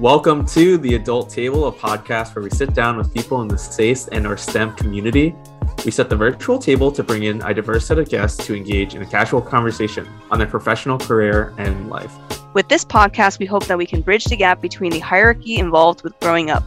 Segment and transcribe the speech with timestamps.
[0.00, 3.58] Welcome to the Adult Table, a podcast where we sit down with people in the
[3.58, 5.34] SACE and or STEM community.
[5.84, 8.94] We set the virtual table to bring in a diverse set of guests to engage
[8.94, 12.14] in a casual conversation on their professional career and life.
[12.54, 16.04] With this podcast, we hope that we can bridge the gap between the hierarchy involved
[16.04, 16.62] with growing up.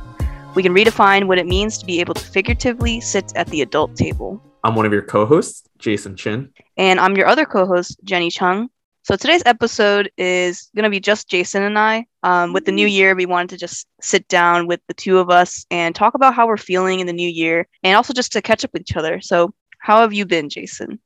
[0.53, 3.95] We can redefine what it means to be able to figuratively sit at the adult
[3.95, 4.43] table.
[4.65, 6.51] I'm one of your co hosts, Jason Chin.
[6.75, 8.69] And I'm your other co host, Jenny Chung.
[9.03, 12.05] So today's episode is going to be just Jason and I.
[12.21, 15.31] Um, with the new year, we wanted to just sit down with the two of
[15.31, 18.43] us and talk about how we're feeling in the new year and also just to
[18.43, 19.19] catch up with each other.
[19.19, 20.99] So, how have you been, Jason?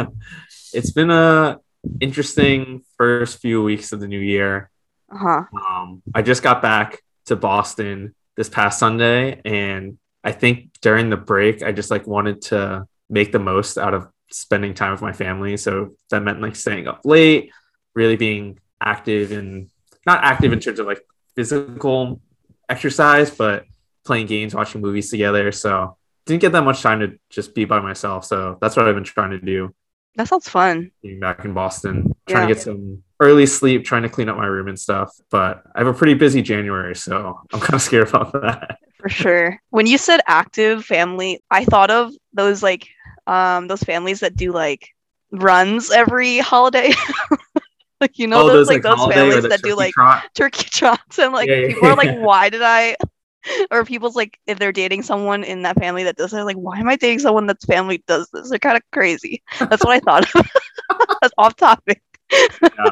[0.72, 1.58] it's been a
[2.00, 4.70] interesting first few weeks of the new year.
[5.12, 5.42] Uh-huh.
[5.68, 11.18] Um, I just got back to Boston this past Sunday, and I think during the
[11.18, 15.12] break, I just like wanted to make the most out of spending time with my
[15.12, 15.56] family.
[15.56, 17.52] So that meant like staying up late,
[17.94, 19.70] really being active and
[20.06, 21.00] not active in terms of like
[21.34, 22.20] physical
[22.68, 23.64] exercise, but
[24.04, 25.52] playing games, watching movies together.
[25.52, 28.24] So didn't get that much time to just be by myself.
[28.24, 29.74] So that's what I've been trying to do.
[30.16, 30.92] That sounds fun.
[31.02, 32.48] Being back in Boston, trying yeah.
[32.48, 35.14] to get some early sleep, trying to clean up my room and stuff.
[35.30, 38.78] But I have a pretty busy January, so I'm kind of scared about that.
[38.98, 39.60] For sure.
[39.70, 42.88] When you said active family, I thought of those like
[43.26, 44.88] um those families that do like
[45.30, 46.92] runs every holiday.
[48.00, 50.24] like you know oh, those, those, like, like those families that do like trot.
[50.34, 51.92] turkey trots and like yeah, yeah, people yeah.
[51.92, 52.96] are like, why did I
[53.70, 56.78] or people's like if they're dating someone in that family that does it, like, why
[56.78, 58.50] am I dating someone that's family does this?
[58.50, 59.42] They're kind of crazy.
[59.58, 60.26] That's what I thought.
[61.20, 62.02] that's off topic.
[62.32, 62.90] yeah.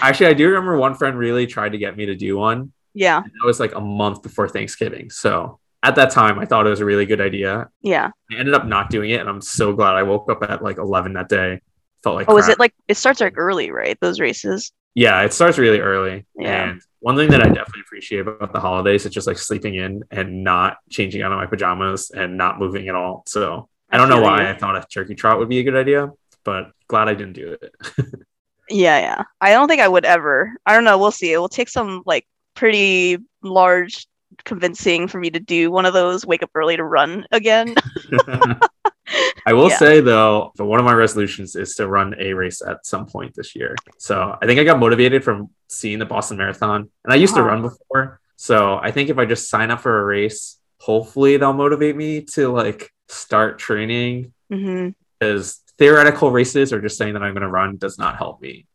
[0.00, 2.72] Actually, I do remember one friend really tried to get me to do one.
[2.94, 3.22] Yeah.
[3.22, 5.10] That was like a month before Thanksgiving.
[5.10, 7.68] So at that time, I thought it was a really good idea.
[7.80, 8.10] Yeah.
[8.32, 10.78] I ended up not doing it, and I'm so glad I woke up at like
[10.78, 11.60] 11 that day.
[12.02, 12.42] Felt like oh, crap.
[12.42, 13.96] is it like it starts like early, right?
[14.00, 14.72] Those races.
[14.94, 16.26] Yeah, it starts really early.
[16.36, 16.70] Yeah.
[16.70, 20.02] And one thing that I definitely appreciate about the holidays is just like sleeping in
[20.10, 23.22] and not changing out of my pajamas and not moving at all.
[23.26, 24.48] So I don't know why you.
[24.48, 26.10] I thought a turkey trot would be a good idea,
[26.44, 27.74] but glad I didn't do it.
[28.68, 29.22] yeah, yeah.
[29.40, 30.52] I don't think I would ever.
[30.64, 30.98] I don't know.
[30.98, 31.32] We'll see.
[31.32, 34.06] It will take some like pretty large
[34.44, 37.74] convincing for me to do one of those wake up early to run again.
[39.46, 39.78] I will yeah.
[39.78, 43.54] say though, one of my resolutions is to run a race at some point this
[43.54, 43.76] year.
[43.98, 47.42] So I think I got motivated from seeing the Boston Marathon, and I used to
[47.42, 48.20] run before.
[48.36, 52.22] So I think if I just sign up for a race, hopefully they'll motivate me
[52.22, 54.32] to like start training.
[54.52, 54.90] Mm-hmm.
[55.18, 58.66] Because theoretical races or just saying that I'm going to run does not help me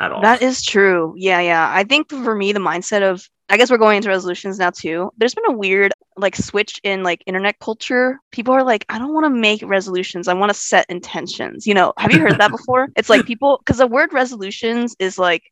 [0.00, 0.22] at all.
[0.22, 1.14] That is true.
[1.16, 1.68] Yeah, yeah.
[1.72, 5.10] I think for me, the mindset of I guess we're going into resolutions now too.
[5.16, 8.20] There's been a weird like switch in like internet culture.
[8.30, 10.28] People are like, I don't want to make resolutions.
[10.28, 11.66] I want to set intentions.
[11.66, 12.88] You know, have you heard that before?
[12.94, 15.42] It's like people because the word resolutions is like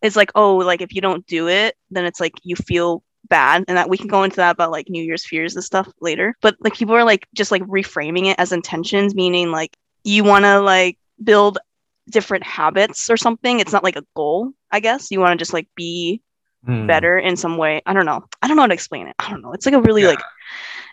[0.00, 3.64] it's like, oh, like if you don't do it, then it's like you feel bad
[3.68, 6.36] and that we can go into that about like new year's fears and stuff later
[6.40, 10.44] but like people are like just like reframing it as intentions meaning like you want
[10.44, 11.58] to like build
[12.08, 15.52] different habits or something it's not like a goal i guess you want to just
[15.52, 16.22] like be
[16.66, 16.86] mm.
[16.86, 17.82] better in some way.
[17.86, 18.24] I don't know.
[18.42, 19.14] I don't know how to explain it.
[19.18, 19.52] I don't know.
[19.52, 20.08] It's like a really yeah.
[20.08, 20.22] like,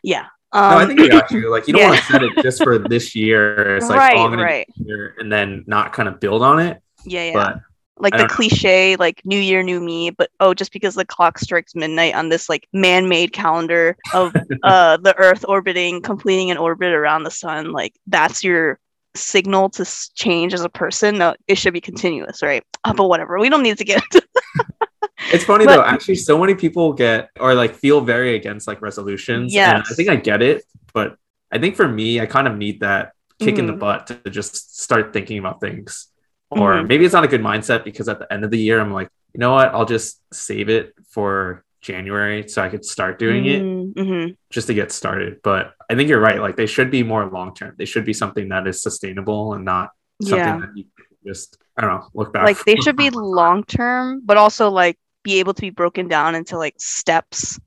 [0.04, 0.26] yeah.
[0.52, 1.50] Um, no, I think I got you.
[1.50, 1.90] Like, you don't yeah.
[1.90, 3.78] want to set it just for this year.
[3.78, 4.68] It's like, right, oh, right.
[5.18, 6.82] And then not kind of build on it.
[7.06, 7.34] Yeah, yeah.
[7.34, 7.60] But
[7.98, 11.76] like the cliche, like New Year, New Me, but oh, just because the clock strikes
[11.76, 17.24] midnight on this like man-made calendar of uh the Earth orbiting, completing an orbit around
[17.24, 18.80] the sun, like that's your
[19.16, 19.86] signal to
[20.16, 21.18] change as a person.
[21.18, 22.64] No, it should be continuous, right?
[22.84, 23.40] Uh, but whatever.
[23.40, 24.28] We don't need to get into
[25.32, 25.84] it's funny but, though.
[25.84, 29.54] Actually, so many people get or like feel very against like resolutions.
[29.54, 30.64] Yeah, I think I get it,
[30.94, 31.18] but
[31.52, 33.60] I think for me, I kind of need that kick mm.
[33.60, 33.80] in the mm-hmm.
[33.80, 36.08] butt to just start thinking about things.
[36.50, 36.88] Or mm-hmm.
[36.88, 39.10] maybe it's not a good mindset because at the end of the year, I'm like,
[39.34, 39.70] you know what?
[39.70, 44.00] I'll just save it for January so I could start doing mm-hmm.
[44.00, 44.32] it mm-hmm.
[44.50, 45.42] just to get started.
[45.44, 46.40] But I think you're right.
[46.40, 47.76] Like they should be more long term.
[47.78, 50.60] They should be something that is sustainable and not something yeah.
[50.60, 50.86] that you
[51.26, 52.46] just I don't know look back.
[52.46, 56.36] Like they should be long term, but also like be able to be broken down
[56.36, 57.60] into like steps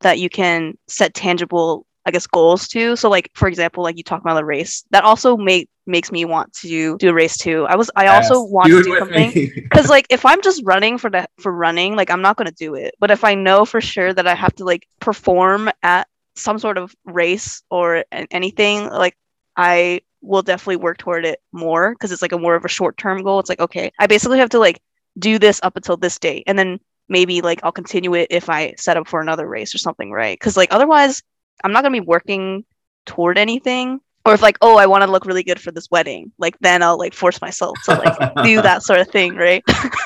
[0.00, 2.96] that you can set tangible I guess goals too.
[2.96, 6.24] So like for example, like you talk about the race, that also make makes me
[6.24, 7.66] want to do a race too.
[7.68, 10.98] I was I yes, also want to do something because like if I'm just running
[10.98, 12.94] for the for running, like I'm not gonna do it.
[13.00, 16.06] But if I know for sure that I have to like perform at
[16.36, 19.16] some sort of race or anything, like
[19.56, 22.96] I will definitely work toward it more because it's like a more of a short
[22.96, 23.40] term goal.
[23.40, 24.80] It's like okay, I basically have to like
[25.18, 28.74] do this up until this date, and then maybe like I'll continue it if I
[28.76, 30.38] set up for another race or something, right?
[30.38, 31.22] Because like otherwise,
[31.62, 32.64] I'm not gonna be working
[33.06, 36.32] toward anything or if like oh i want to look really good for this wedding
[36.38, 39.62] like then i'll like force myself to like do that sort of thing right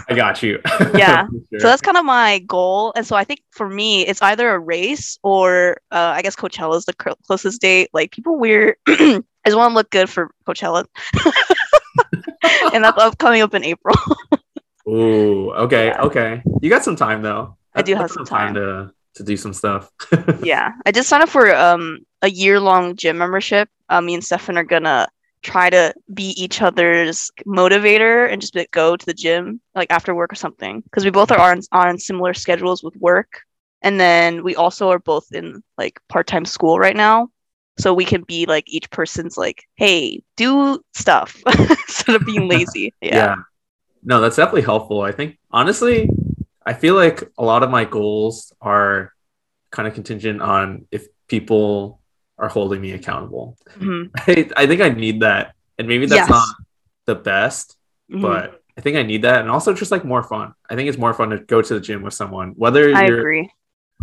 [0.09, 0.61] I got you.
[0.97, 1.29] Yeah.
[1.29, 1.61] Sure.
[1.61, 4.59] so that's kind of my goal and so i think for me it's either a
[4.59, 9.23] race or uh, i guess coachella is the cl- closest date like people wear i
[9.47, 10.85] just want to look good for coachella
[12.75, 13.94] and that's up- coming up in april
[14.89, 16.01] Ooh, okay, Yeah.
[16.01, 16.43] okay.
[16.62, 17.59] You got some time though.
[17.75, 19.90] I do have some time to to do some stuff.
[20.43, 24.25] yeah i just signed up for um a year long gym membership uh, me and
[24.25, 25.08] stefan are gonna
[25.43, 30.14] try to be each other's motivator and just like, go to the gym like after
[30.14, 33.43] work or something because we both are on, on similar schedules with work
[33.82, 37.28] and then we also are both in like part-time school right now
[37.78, 42.93] so we can be like each person's like hey do stuff instead of being lazy
[43.00, 43.16] yeah.
[43.16, 43.34] yeah,
[44.02, 45.02] No, that's definitely helpful.
[45.02, 46.08] I think honestly,
[46.69, 49.12] I feel like a lot of my goals are
[49.73, 52.00] kind of contingent on if people
[52.38, 53.56] are holding me accountable.
[53.79, 55.55] Mhm, I, I think I need that.
[55.79, 56.31] And maybe that's Yes.
[56.31, 56.49] not
[57.06, 57.76] the best,
[58.12, 58.20] mhm.
[58.23, 59.41] but I think I need that.
[59.41, 60.55] And also just like more fun.
[60.70, 63.20] I think it's more fun to go to the gym with someone, whether i you're
[63.20, 63.50] agree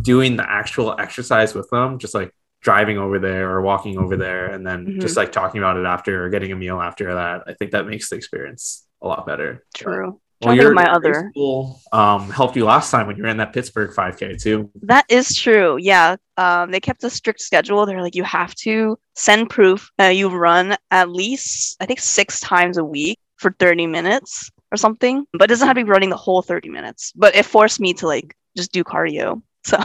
[0.01, 2.31] doing the actual exercise with them, just like
[2.61, 5.01] driving over there or walking over there and then Mhm.
[5.01, 7.43] just like talking about it after or getting a meal after that.
[7.47, 9.63] I think that makes the experience a lot better.
[9.75, 13.15] true Well, Trying to think your my other school um, helped you last time when
[13.15, 14.69] you were in that Pittsburgh 5K too.
[14.81, 15.77] That is true.
[15.79, 16.17] Yeah.
[16.37, 17.85] Um, they kept a strict schedule.
[17.85, 19.89] They're like, you have to send proof.
[19.99, 24.77] Uh, you run at least, I think, six times a week for 30 minutes or
[24.77, 25.25] something.
[25.33, 27.13] But it doesn't have to be running the whole 30 minutes.
[27.15, 29.41] But it forced me to like just do cardio.
[29.65, 29.81] So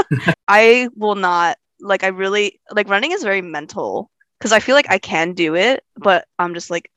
[0.48, 4.88] I will not, like, I really, like, running is very mental because I feel like
[4.88, 6.90] I can do it, but I'm just like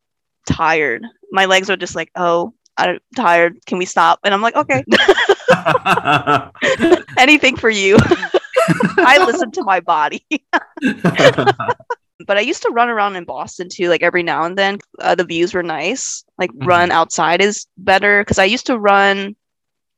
[0.47, 1.04] tired.
[1.30, 3.57] My legs are just like, oh, I'm tired.
[3.65, 4.19] Can we stop?
[4.23, 4.83] And I'm like, okay,
[7.18, 7.97] anything for you.
[8.97, 10.25] I listen to my body.
[12.27, 14.79] but I used to run around in Boston too, like every now and then.
[15.00, 16.23] Uh, the views were nice.
[16.38, 16.68] Like Mhm.
[16.68, 19.35] run outside is better because I used to run.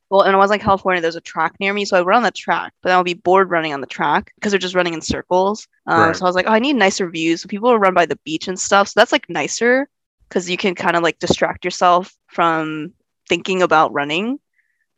[0.10, 1.02] Well, and I was in California.
[1.02, 2.74] There's a track near me, so I run on the track.
[2.82, 5.68] But then I'll be bored running on the track because they're just running in circles.
[5.88, 6.16] Um, Right.
[6.16, 7.42] So I was like, oh, I need nicer views.
[7.42, 8.90] So people will run by the beach and stuff.
[8.90, 9.90] So that's like nicer
[10.34, 12.92] because you can kind of like distract yourself from
[13.30, 14.40] thinking about running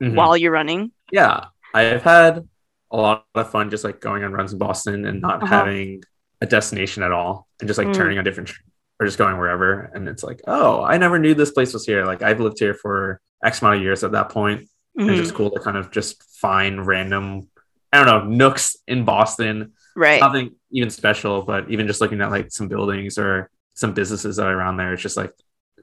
[0.02, 0.16] Mhm.
[0.16, 0.92] while you're running.
[1.12, 2.48] yeah, I've had
[2.92, 5.56] a lot of fun just like going on runs in Boston and not Uh-huh.
[5.58, 6.04] having
[6.42, 7.94] a destination at all and just like Mm.
[7.94, 8.52] turning on different
[9.00, 9.92] or just going wherever.
[9.94, 12.06] And it's like, oh, I never knew this place was here.
[12.06, 14.68] Like I've lived here for X amount of years at that point.
[14.98, 15.12] And Mhm.
[15.12, 17.50] It's just cool to kind of just find random,
[17.92, 20.20] I don't know, nooks in Boston Right.
[20.22, 24.48] nothing even special, but even just looking at like some buildings or some businesses that
[24.48, 25.32] are around there, it's just like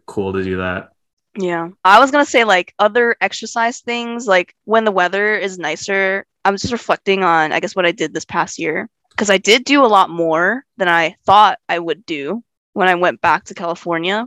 [0.07, 0.91] cool to do that.
[1.39, 1.69] Yeah.
[1.85, 6.27] I was going to say like other exercise things, like when the weather is nicer,
[6.45, 8.89] I'm just reflecting on, I guess, what I did this past year.
[9.11, 12.43] Because I did do a lot more than I thought I would do
[12.73, 14.27] when I went back to California.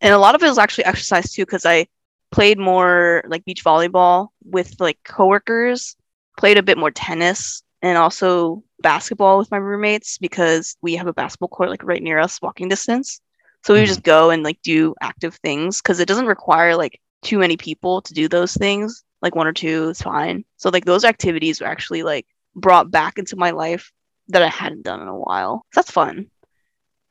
[0.00, 1.86] And a lot of it was actually exercise too, because I
[2.30, 5.96] played more like beach volleyball with like coworkers,
[6.38, 11.12] played a bit more tennis, and also basketball with my roommates because we have a
[11.12, 13.20] basketball court like right near us, walking distance.
[13.62, 14.10] So we would just mm-hmm.
[14.10, 18.14] go and like do active things because it doesn't require like too many people to
[18.14, 19.04] do those things.
[19.20, 20.44] Like one or two is fine.
[20.56, 23.92] So like those activities were actually like brought back into my life
[24.28, 25.66] that I hadn't done in a while.
[25.72, 26.30] So that's fun.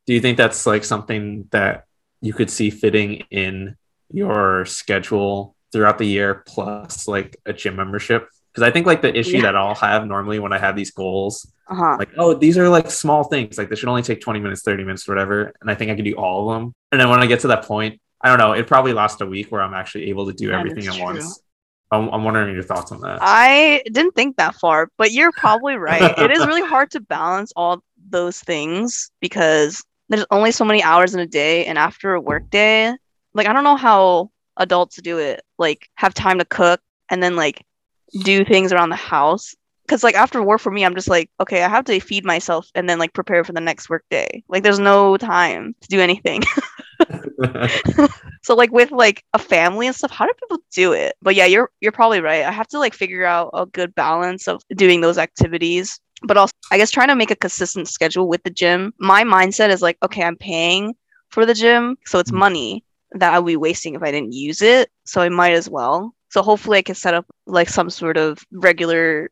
[0.07, 1.85] Do you think that's like something that
[2.19, 3.75] you could see fitting in
[4.11, 8.27] your schedule throughout the year plus like a gym membership?
[8.53, 9.43] Because I think like the issue Yeah.
[9.43, 11.95] that I'll have normally when I have these goals, Uh huh.
[11.99, 13.57] like, oh, these are like small things.
[13.57, 15.53] Like they should only take 20 minutes, 30 minutes, whatever.
[15.61, 16.73] And I think I can do all of them.
[16.91, 19.25] And then when I get to that point, I don't know, it probably lasts a
[19.25, 21.03] week where I'm actually able to do That everything at true.
[21.03, 21.41] once.
[21.91, 23.19] I'm, I'm wondering your thoughts on that.
[23.21, 26.01] I didn't think that far, but you're probably right.
[26.17, 31.13] it is really hard to balance all those things because there's only so many hours
[31.13, 32.93] in a day, and after a work day,
[33.33, 35.41] like I don't know how adults do it.
[35.57, 37.63] Like have time to cook and then like
[38.21, 39.55] do things around the house.
[39.87, 42.69] Cause like after work for me, I'm just like, okay, I have to feed myself
[42.75, 44.43] and then like prepare for the next work day.
[44.47, 46.43] Like there's no time to do anything.
[48.43, 51.15] So like with like a family and stuff, how do people do it?
[51.21, 52.43] But yeah, you're you're probably right.
[52.43, 56.51] I have to like figure out a good balance of doing those activities, but also
[56.71, 58.93] I guess trying to make a consistent schedule with the gym.
[58.99, 60.93] My mindset is like, okay, I'm paying
[61.29, 62.37] for the gym, so it's Mhm.
[62.37, 64.89] money that I would be wasting if I didn't use it.
[65.05, 66.13] So I might as well.
[66.33, 69.29] So hopefully I can set up like some sort of regular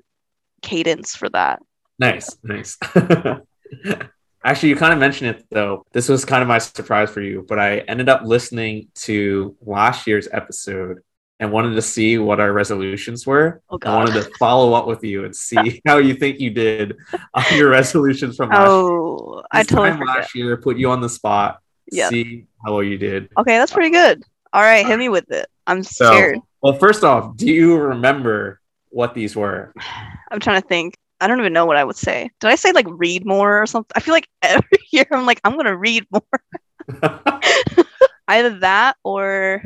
[0.61, 1.59] cadence for that.
[1.97, 2.77] Nice, nice.
[4.43, 5.83] Actually, you kind of mentioned it though.
[5.93, 10.05] This was kind of my surprise for you, but I ended up listening to last
[10.05, 10.99] year's episode
[11.39, 13.63] and wanted to see what our resolutions were.
[13.71, 16.97] Oh I wanted to follow up with you and see how you think you did
[17.33, 18.67] on your resolutions from last year.
[18.67, 22.09] Oh, I This totally time last year, put you on the spot, Yeah.
[22.09, 23.29] see how well you did.
[23.39, 24.23] Okay, that's pretty good.
[24.53, 25.47] All right, hit me with it.
[25.65, 26.39] I'm So- scared.
[26.61, 29.73] Well, first off, do you remember what these were?
[30.31, 30.95] I'm trying to think.
[31.19, 32.29] I don't even know what I would say.
[32.39, 33.91] Did I say like read more or something?
[33.95, 37.01] I feel like every year I'm like I'm gonna read more.
[38.27, 39.61] Either that or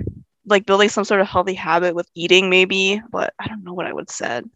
[0.46, 3.02] like building some sort of healthy habit with eating, maybe.
[3.12, 4.50] But I don't know what I would said.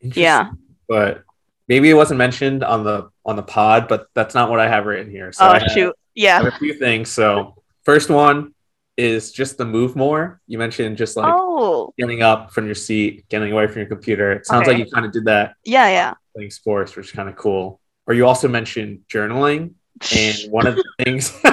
[0.00, 0.50] Yeah.
[0.88, 1.24] but
[1.68, 4.86] maybe it wasn't mentioned on the on the pod, but that's not what I have
[4.86, 5.32] written here.
[5.32, 5.90] So oh, I oh have, shoot.
[5.90, 6.42] I Yeah.
[6.42, 7.10] have a few things.
[7.10, 7.54] So
[7.84, 8.53] first one
[8.96, 10.40] is just the move more.
[10.46, 11.92] You mentioned just like oh.
[11.98, 14.32] getting up from your seat, getting away from your computer.
[14.32, 14.78] It sounds Okay.
[14.78, 16.14] like you kind of did that Yeah, yeah.
[16.34, 17.80] playing sports, which is kind of cool.
[18.06, 19.72] Or you also mentioned journaling,
[20.14, 21.32] and one of the things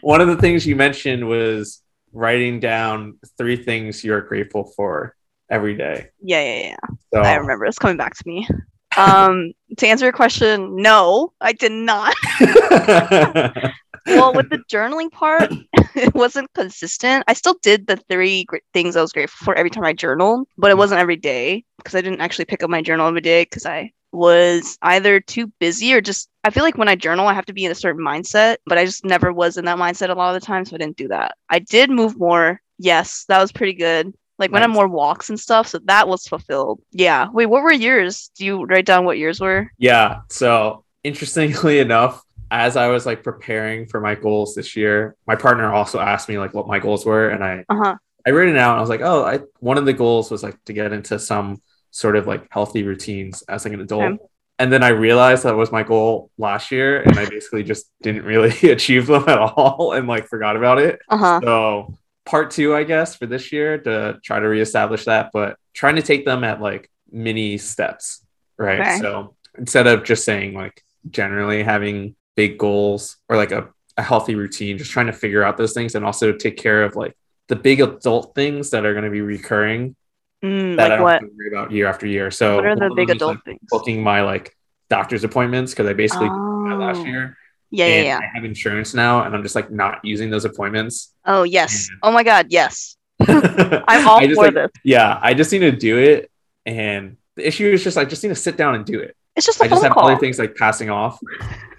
[0.00, 5.14] one of the things you mentioned was writing down three things you're grateful for
[5.50, 6.08] every day.
[6.22, 6.76] yeah, yeah, yeah.
[7.12, 7.66] So I remember.
[7.66, 8.48] It's coming back to me.
[8.96, 12.14] Um, to answer your question, no, I did not.
[14.06, 15.52] well, with the journaling part,
[15.94, 17.24] it wasn't consistent.
[17.26, 20.48] I still did the three gr- things I was grateful for every time I journaled,
[20.56, 20.78] but it mm-hmm.
[20.78, 23.92] wasn't every day because I didn't actually pick up my journal every day because I
[24.12, 27.52] was either too busy or just I feel like when I journal, I have to
[27.52, 30.34] be in a certain mindset, but I just never was in that mindset a lot
[30.34, 31.36] of the time, so I didn't do that.
[31.48, 32.60] I did move more.
[32.78, 34.12] Yes, that was pretty good.
[34.38, 36.80] Like when I'm more walks and stuff, so that was fulfilled.
[36.90, 37.28] Yeah.
[37.32, 38.30] Wait, what were yours?
[38.36, 39.70] Do you write down what yours were?
[39.78, 40.20] yeah.
[40.28, 42.22] So interestingly enough,
[42.54, 46.38] as I was like preparing for my goals this year, my partner also asked me
[46.38, 47.96] like what my goals were, and I Uh huh.
[48.26, 48.70] I wrote it out.
[48.70, 51.18] And I was like, oh, I one of the goals was like to get into
[51.18, 54.02] some sort of like healthy routines as like an adult.
[54.02, 54.24] Okay.
[54.60, 58.24] And then I realized that was my goal last year, and I basically just didn't
[58.24, 61.00] really achieve them at all, and like forgot about it.
[61.08, 61.40] Uh huh.
[61.42, 61.94] So
[62.24, 66.02] part two, I guess, for this year to try to reestablish that, but trying to
[66.02, 68.24] take them at like mini steps,
[68.56, 68.80] right?
[68.80, 68.98] Okay.
[69.00, 74.34] So instead of just saying like generally having big goals or like a, a healthy
[74.34, 77.16] routine, just trying to figure out those things and also take care of like
[77.48, 79.96] the big adult things that are going to be recurring
[80.42, 81.12] Mm, that I like don't what?
[81.12, 82.30] have to worry about year after year.
[82.30, 83.60] So What are the big adult like, things?
[83.70, 84.54] booking my like
[84.90, 87.04] doctor's appointments because I basically that last Oh.
[87.06, 87.38] year.
[87.70, 88.18] Yeah, yeah, and yeah.
[88.18, 91.14] I have insurance now, and I'm just like not using those appointments.
[91.24, 91.88] Oh yes.
[91.88, 92.96] And- Oh my god, yes.
[93.26, 94.70] I'm all just for like, this.
[94.84, 96.30] yeah, I just need to do it.
[96.66, 99.16] And the issue is just I just need to sit down and do it.
[99.36, 100.08] It's just a I just have call.
[100.08, 101.18] other things like passing off,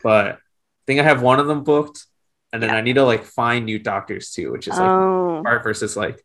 [0.04, 0.38] but I
[0.88, 2.06] think I have one of them booked,
[2.54, 2.78] and then Yeah.
[2.78, 6.24] I need to like find new doctors too, which is like oh, part versus like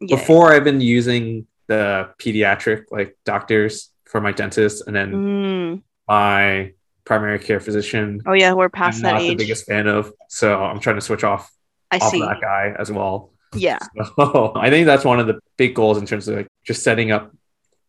[0.00, 0.16] yeah.
[0.16, 5.82] before I've been using the pediatric like doctors for my dentist, and then Mm.
[6.08, 6.72] my
[7.04, 8.20] primary care physician.
[8.26, 11.00] Oh yeah, we're I'm past that not the biggest fan of, so I'm trying to
[11.02, 11.50] switch off
[11.90, 12.20] I off see.
[12.20, 13.30] that guy as well.
[13.54, 13.78] Yeah.
[14.16, 17.10] So I think that's one of the big goals in terms of like just setting
[17.12, 17.32] up.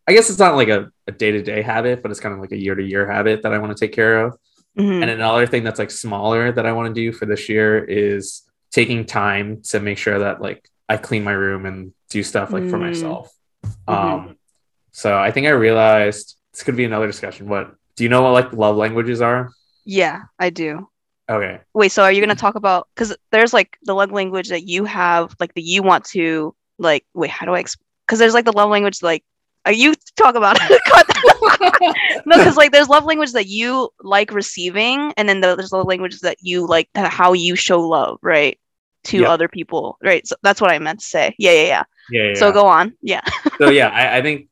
[0.08, 2.58] I guess it's not like a, a day-to-day habit, but it's kind of like a
[2.58, 4.38] year-to-year habit that I want to take care of.
[4.78, 5.02] Mhm.
[5.02, 8.42] And another thing that's like smaller that I want to do for this year is
[8.72, 12.64] taking time to make sure that like I clean my room and do stuff like
[12.70, 12.82] for Mm.
[12.88, 13.32] myself.
[13.88, 13.94] Mhm.
[13.94, 14.36] Um,
[14.92, 17.48] so I think I realized this could be another discussion.
[17.48, 19.52] But do you know what like love languages are?
[19.86, 20.90] Yeah, I do.
[21.30, 21.60] Okay.
[21.74, 24.86] Wait, so are you gonna talk about because there's like the love language that you
[24.86, 27.06] have, like that you want to like.
[27.14, 27.64] Wait, how do I?
[28.06, 29.24] Because there's like the love language like.
[29.66, 30.82] Are you talk about it?
[32.26, 36.20] No, because like there's love language that you like receiving, and then there's love language
[36.22, 38.60] that you like that how you show love, right,
[39.06, 39.30] to Yeah.
[39.30, 40.26] other people, right?
[40.28, 41.36] So that's what I meant to say.
[41.38, 41.84] Yeah, yeah, yeah.
[42.10, 42.24] Yeah.
[42.30, 42.54] yeah, So yeah.
[42.54, 42.94] go on.
[43.02, 43.22] Yeah.
[43.58, 44.48] so yeah, I, I think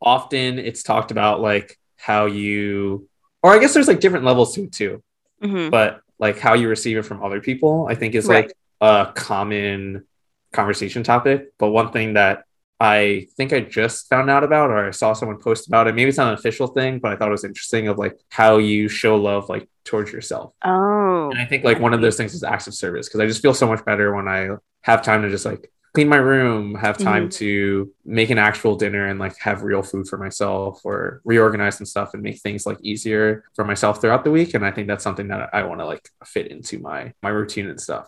[0.00, 3.08] often it's talked about like how you,
[3.42, 5.02] or I guess there's like different levels to it too,
[5.42, 8.46] hmm but like how you receive it from other people, I think is Right.
[8.46, 10.06] like a common
[10.52, 11.52] conversation topic.
[11.58, 12.44] But one thing that
[12.78, 15.94] I think I just found out about, or I saw someone post about it.
[15.94, 18.58] Maybe it's not an official thing, but I thought it was interesting of like how
[18.58, 20.52] you show love like towards yourself.
[20.62, 21.30] Oh.
[21.30, 23.40] And I think like one of those things is acts of service because I just
[23.40, 26.98] feel so much better when I have time to just like clean my room, have
[26.98, 27.38] time mm-hmm.
[27.38, 31.88] to make an actual dinner and like have real food for myself or reorganize and
[31.88, 34.52] stuff and make things like easier for myself throughout the week.
[34.52, 37.70] And I think that's something that I want to like fit into my my routine
[37.70, 38.06] and stuff.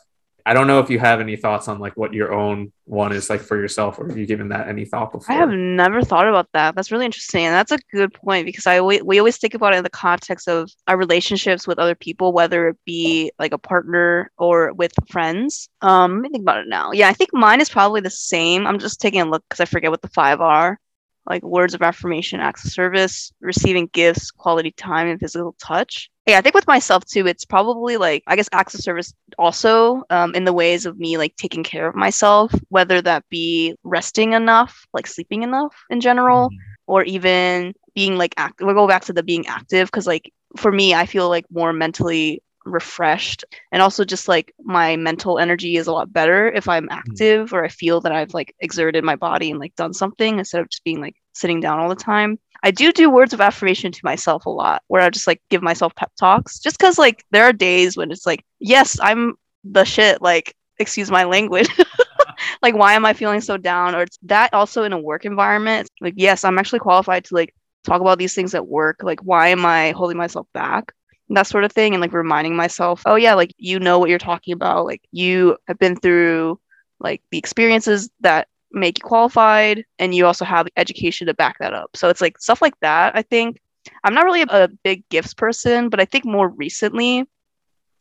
[0.49, 3.29] I don't know if you have any thoughts on like what your own one is
[3.29, 5.37] like for yourself or have you given that any thought before?
[5.37, 6.75] I have never thought about that.
[6.75, 9.75] That's really interesting, and that's a good point because I always, we always think about
[9.75, 13.59] it in the context of our relationships with other people, whether it be like a
[13.59, 15.69] partner or with friends.
[15.83, 16.93] Um, let me think about it now.
[16.93, 18.67] Yeah, I think mine is probably the same.
[18.67, 20.81] I'm just taking a look because I forget what the five are.
[21.29, 26.11] Like words of affirmation, acts of service, receiving gifts, quality time, and physical touch.
[26.27, 30.05] Yeah, I think with myself too, it's probably like I guess acts of service also
[30.11, 34.33] um, in the ways of me like taking care of myself, whether that be resting
[34.33, 36.93] enough, like sleeping enough in general, mm-hmm.
[36.93, 38.67] or even being like active.
[38.67, 41.73] We'll go back to the being active because like for me, I feel like more
[41.73, 43.45] mentally refreshed.
[43.73, 46.99] And also just like my mental energy is a lot better if i'm mm-hmm.
[46.99, 50.61] active or i feel that i've like exerted my body and like done something instead
[50.61, 52.39] of just being like sitting down all the time.
[52.63, 55.63] I do do words of affirmation to myself a lot where i just like give
[55.63, 59.35] myself pep talks just because like there are days when it's like yes i'm
[59.65, 61.69] the shit like excuse my language.
[62.63, 63.95] Like why am i feeling so down?
[63.95, 65.89] Or it's that also in a work environment.
[66.01, 69.03] Like yes i'm actually qualified to like talk about these things at work.
[69.03, 70.93] Like why am i holding myself back
[71.31, 74.19] that sort of thing and like reminding myself oh yeah like you know what you're
[74.19, 76.59] talking about like you have been through
[77.01, 81.73] like the experiences that make you qualified and you also have education to back that
[81.73, 81.97] up.
[81.97, 83.61] So it's like stuff like that i think.
[84.05, 87.25] I'm not really a, big gifts person but i think more recently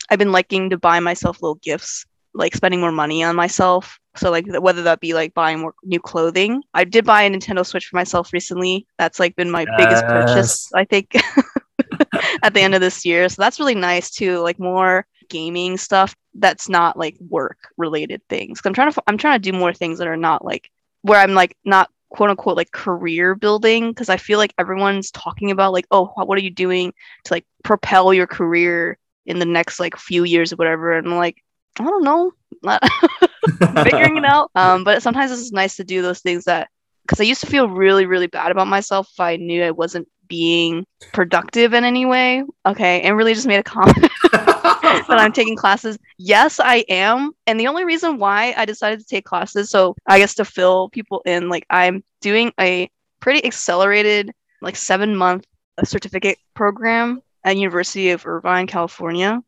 [0.09, 3.99] i've been liking to buy myself little gifts like spending more money on myself.
[4.15, 6.61] So like whether that be like buying more new clothing.
[6.73, 8.85] I did buy a nintendo switch for myself recently.
[8.97, 9.77] That's like been my yes.
[9.77, 11.15] biggest purchase i think
[12.43, 13.29] at the end of this year.
[13.29, 18.61] So that's really nice too, like more gaming stuff that's not like work related things.
[18.63, 20.69] I'm trying to I'm trying to do more things that are not like
[21.01, 25.51] where I'm like not quote unquote like career building because I feel like everyone's talking
[25.51, 26.93] about like oh what are you doing
[27.25, 31.17] to like propel your career in the next like few years or whatever and I'm
[31.17, 31.43] like
[31.79, 32.31] I don't know
[33.83, 36.69] figuring it out um but sometimes it's nice to do those things that
[37.01, 40.07] because I used to feel really really bad about myself if I knew I wasn't
[40.27, 42.43] being productive in any way.
[42.65, 43.01] Okay.
[43.01, 43.97] And really just made a comment
[44.31, 45.97] that I'm taking classes.
[46.17, 47.31] Yes, I am.
[47.45, 50.89] And the only reason why I decided to take classes, so I guess to fill
[50.89, 54.31] people in, like I'm doing a pretty accelerated,
[54.61, 55.45] like seven month
[55.83, 59.41] certificate program at University of Irvine, California.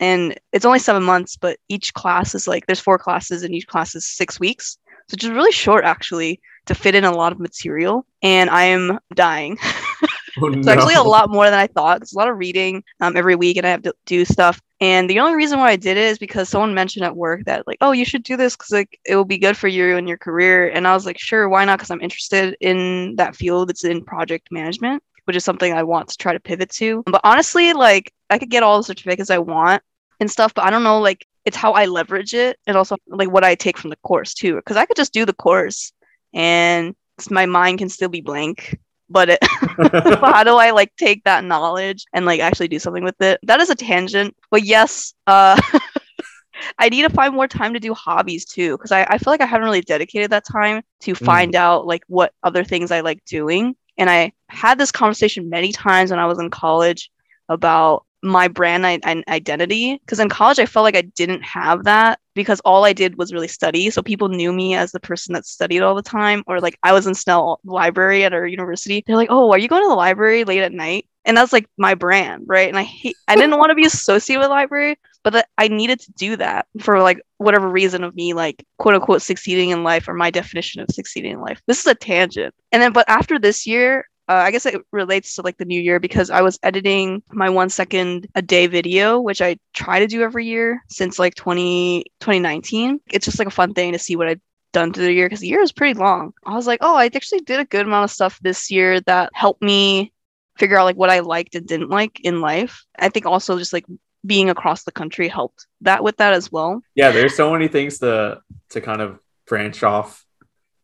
[0.00, 3.66] And it's only seven months, but each class is like there's four classes and each
[3.66, 4.78] class is six weeks.
[5.08, 8.06] So just really short actually to fit in a lot of material.
[8.22, 9.58] And I am dying.
[10.40, 10.72] Oh, no.
[10.72, 12.02] Actually a lot more than I thought.
[12.02, 14.60] It's a lot of reading um, every week, and I have to do stuff.
[14.80, 17.66] And the only reason why I did it is because someone mentioned at work that
[17.66, 20.08] like, oh, you should do this because like it will be good for you and
[20.08, 20.68] your career.
[20.68, 21.78] And I was like, sure, why not?
[21.78, 23.70] Because I'm interested in that field.
[23.70, 27.02] It's in project management, which is something I want to try to pivot to.
[27.06, 29.82] But honestly, like I could get all the certificates I want
[30.18, 33.30] and stuff, but I don't know like it's how I leverage it and also like
[33.30, 34.56] what I take from the course too.
[34.56, 35.92] Because I could just do the course
[36.32, 36.96] and
[37.30, 38.78] my mind can still be blank
[39.12, 39.38] but it
[40.20, 43.40] how do I like take that knowledge and like actually do something with it?
[43.44, 44.36] That is a tangent.
[44.50, 45.60] But yes, uh
[46.78, 49.40] I need to find more time to do hobbies too, because I, I feel like
[49.40, 51.24] I haven't really dedicated that time to mm.
[51.24, 51.56] find mm.
[51.56, 53.74] out like what other things I like doing.
[53.98, 57.10] And I had this conversation many times when I was in college
[57.48, 62.20] about my brand I- identity because in college i felt like i didn't have that
[62.34, 63.90] because all i did was really study.
[63.90, 66.92] So people knew me as the person that studied all the time or like i
[66.92, 69.02] was in snell library at our university.
[69.06, 71.06] They're like oh are you going to the library late at night?
[71.24, 72.68] And that's like my brand right?
[72.68, 76.00] And i hate i didn't want to be associated with library but that i needed
[76.00, 80.08] to do that for like whatever reason of me like quote unquote succeeding in life
[80.08, 81.60] or my definition of succeeding in life.
[81.66, 82.54] This is a tangent.
[82.70, 85.80] And then but after this year uh, I guess it relates to like the new
[85.80, 90.06] year because I was editing my one second a day video, which I try to
[90.06, 93.00] do every year since like 20, 2019.
[93.08, 94.40] It's just like a fun thing to see what I've
[94.72, 96.32] done through the year because the year is pretty long.
[96.46, 99.30] I was like, oh, I actually did a good amount of stuff this year that
[99.34, 100.12] helped me
[100.56, 102.86] figure out like what I liked and didn't like in life.
[102.98, 103.84] I think also just like
[104.24, 106.80] being across the country helped that with that as well.
[106.94, 108.40] Yeah, there's so many things to
[108.70, 110.24] to kind of branch off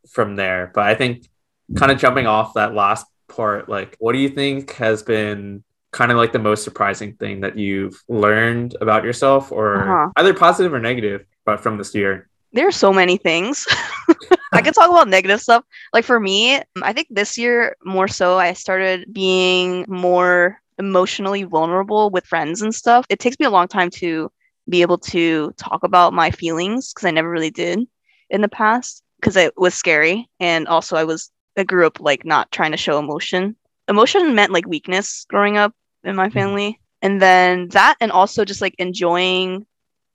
[0.07, 0.71] from there.
[0.71, 1.25] But I think
[1.75, 6.11] kind of jumping off that last part, like what do you think has been kind
[6.11, 10.11] of like the most surprising thing that you've learned about yourself or uh-huh.
[10.17, 12.27] either positive or negative but from this year?
[12.51, 13.65] There are so many things.
[14.51, 15.63] I can talk about negative stuff.
[15.93, 22.09] Like for me, I think this year more so I started being more emotionally vulnerable
[22.09, 23.05] with friends and stuff.
[23.09, 24.31] It takes me a long time to
[24.67, 27.87] be able to talk about my feelings because I never really did
[28.29, 32.25] in the past because it was scary and also I was I grew up like
[32.25, 33.55] not trying to show emotion.
[33.87, 36.33] Emotion meant like weakness growing up in my mm-hmm.
[36.33, 36.79] family.
[37.01, 39.65] And then that and also just like enjoying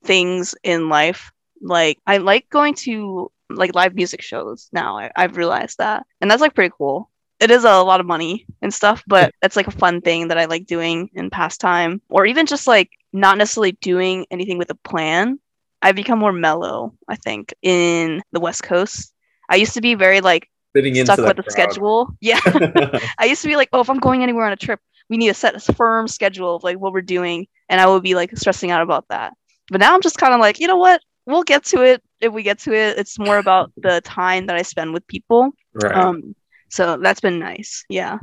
[0.03, 1.31] things in life.
[1.61, 4.97] Like I like going to like live music shows now.
[4.97, 6.05] I, I've realized that.
[6.21, 7.09] And that's like pretty cool.
[7.39, 10.37] It is a lot of money and stuff, but it's like a fun thing that
[10.37, 12.01] I like doing in pastime.
[12.09, 15.39] Or even just like not necessarily doing anything with a plan.
[15.81, 19.13] I've become more mellow, I think, in the West Coast.
[19.49, 21.51] I used to be very like fitting into stuck with the crowd.
[21.51, 22.15] schedule.
[22.19, 22.39] Yeah.
[23.17, 25.29] I used to be like, oh, if I'm going anywhere on a trip, we need
[25.29, 27.47] to set a firm schedule of like what we're doing.
[27.69, 29.33] And I would be like stressing out about that.
[29.69, 31.01] But now I'm just kind of like, you know what?
[31.25, 32.99] We'll get to it if we get to it.
[32.99, 35.51] It's more about the time that I spend with people.
[35.73, 35.95] right.
[35.95, 36.35] Um,
[36.69, 37.85] so that's been nice.
[37.89, 38.19] Yeah.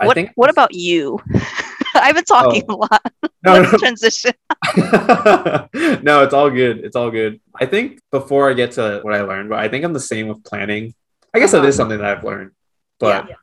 [0.00, 1.20] I what what about you?
[1.94, 3.12] I've been talking a lot.
[3.44, 4.32] no, no, transition.
[4.76, 6.78] no, it's all good.
[6.78, 7.40] It's all good.
[7.54, 10.28] I think before I get to what I learned, but I think I'm the same
[10.28, 10.94] with planning.
[11.34, 11.72] I guess that Uh-huh.
[11.72, 12.50] something that I've learned,
[12.98, 13.36] but Yeah.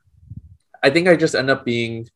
[0.82, 2.08] I think I just end up being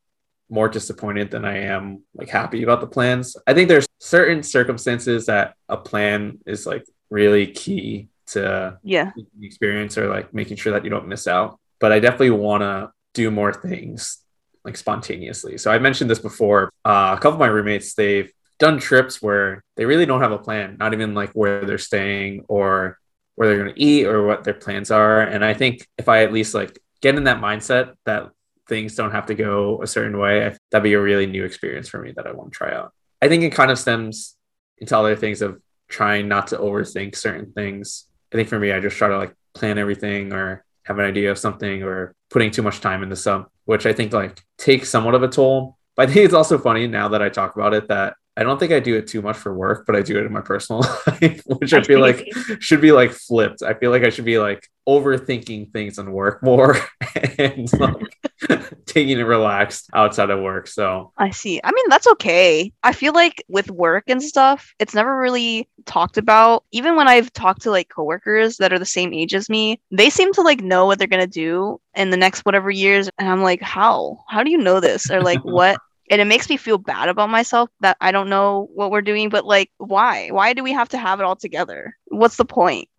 [0.49, 3.37] more disappointed than I am like happy about the plans.
[3.47, 9.11] I think there's certain circumstances that a plan is like really key to Yeah.
[9.17, 11.59] the experience or like making sure that you don't miss out.
[11.81, 14.19] But I definitely want to do more things
[14.65, 15.59] like spontaneously.
[15.59, 16.71] So I mentioned this before.
[16.85, 20.39] Uh, a couple of my roommates, they've done trips where they really don't have a
[20.39, 22.99] plan, not even like where they're staying or
[23.35, 25.21] where they're going to eat or what their plans are.
[25.21, 28.31] And I think if I at least like get in that mindset that
[28.69, 32.01] things don't have to go a certain way, that'd be a really new experience for
[32.01, 32.93] me that I want to try out.
[33.21, 34.37] I think it kind of stems
[34.79, 38.07] into other things of trying not to overthink certain things.
[38.33, 41.31] I think for me, I just try to like plan everything or have an idea
[41.31, 45.15] of something or putting too much time into some, which I think like takes somewhat
[45.15, 45.79] of a toll.
[45.97, 48.59] But I think it's also funny now that I talk about it that I don't
[48.59, 50.81] think I do it too much for work, but I do it in my personal
[51.07, 52.27] life, which I feel like
[52.59, 53.63] should be like flipped.
[53.63, 56.77] I feel like I should be like overthinking things on work more
[57.39, 58.19] and like
[58.87, 60.67] taking it relaxed outside of work.
[60.67, 61.61] So I see.
[61.63, 62.73] I mean, that's okay.
[62.83, 66.65] I feel like with work and stuff, it's never really talked about.
[66.73, 70.11] Even when I've talked to like coworkers that are the same age as me, they
[70.11, 73.09] seem to like know what they're gonna do in the next whatever years.
[73.19, 74.19] And I'm like, how?
[74.29, 75.09] How do you know this?
[75.09, 75.79] Or like what?
[76.11, 79.31] And it makes me feel bad about myself that I don't know what we're doing,
[79.31, 80.29] but like, why?
[80.31, 81.97] Why do we have to have it all together?
[82.07, 82.89] What's the point?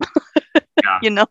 [0.84, 0.98] Yeah.
[1.02, 1.26] you know?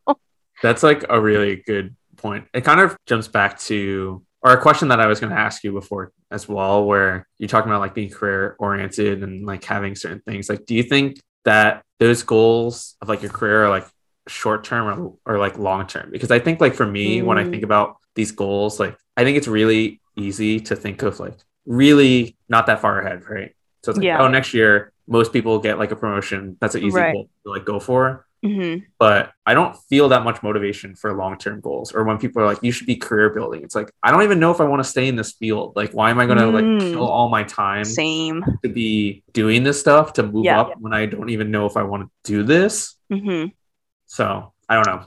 [0.63, 2.47] That's like a really good point.
[2.53, 5.63] It kind of jumps back to or a question that I was going to ask
[5.63, 9.95] you before as well, where you're talking about like being career oriented and like having
[9.95, 10.49] certain things.
[10.49, 13.87] Like, do you think that those goals of like your career are like
[14.27, 14.87] short term
[15.27, 16.09] or, or like long term?
[16.11, 17.51] Because I think like for me, when I Mm.
[17.51, 22.37] think about these goals, like I think it's really easy to think of like really
[22.49, 23.55] not that far ahead, right?
[23.83, 24.21] So it's like, Yeah.
[24.21, 26.57] oh, next year most people get like a promotion.
[26.59, 27.13] That's an easy Right.
[27.13, 31.37] goal to like go for hmm but I don't feel that much motivation for long
[31.37, 31.93] term goals.
[31.93, 34.39] Or when people are like, you should be career building, it's like, I don't even
[34.39, 35.73] know if I want to stay in this field.
[35.75, 36.91] Like, why am I going to like Mm.
[36.91, 38.45] kill all my time Same.
[38.63, 40.61] to be doing this stuff to move Yeah.
[40.61, 42.95] up when I don't even know if I want to do this?
[43.11, 43.47] hmm
[44.05, 45.05] So I don't know.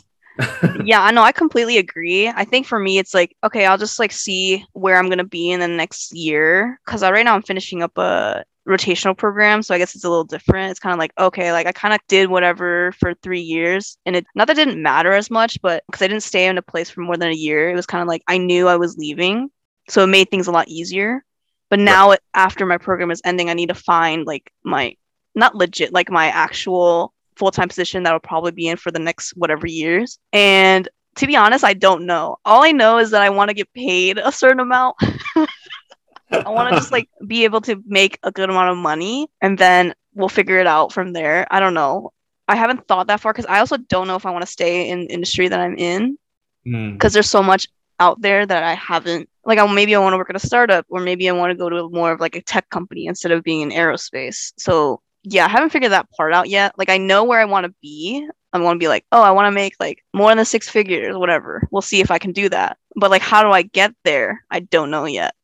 [0.84, 1.22] Yeah, I know.
[1.22, 2.28] I completely agree.
[2.28, 5.50] I think for me, it's like, okay, I'll just like see where I'm gonna be
[5.50, 6.80] in the next year.
[6.86, 10.08] Cause I, right now I'm finishing up a rotational program, so I guess it's a
[10.10, 10.70] little different.
[10.70, 14.14] It's kind of like, okay, like I kind of did whatever for three years, and
[14.14, 16.62] it not that it didn't matter as much, but because I didn't stay in a
[16.62, 18.96] place for more than a year, it was kind of like I knew I was
[18.98, 19.50] leaving,
[19.88, 21.24] so it made things a lot easier.
[21.70, 24.94] But now, it, after my program is ending, I need to find like my
[25.34, 28.98] not legit, like my actual full time position that I'll probably be in for the
[28.98, 30.18] next whatever years.
[30.32, 32.36] And to be honest, I don't know.
[32.44, 34.96] All I know is that I want to get paid a certain amount.
[36.30, 39.56] I want to just like be able to make a good amount of money and
[39.56, 41.46] then we'll figure it out from there.
[41.50, 42.12] I don't know.
[42.46, 44.88] I haven't thought that far because I also don't know if I want to stay
[44.88, 46.18] in the industry that I'm in
[46.66, 47.68] Mm, because there's so much
[48.00, 50.86] out there that I haven't like I maybe I want to work at a startup
[50.88, 53.42] or maybe I want to go to more of like a tech company instead of
[53.42, 54.52] being in aerospace.
[54.58, 56.78] So yeah, I haven't figured that part out yet.
[56.78, 58.28] Like I know where I want to be.
[58.52, 61.16] I want to be like, oh, I want to make like more than six figures,
[61.16, 61.68] whatever.
[61.70, 62.78] We'll see if I can do that.
[62.96, 64.44] But like how do I get there?
[64.50, 65.34] I don't know yet.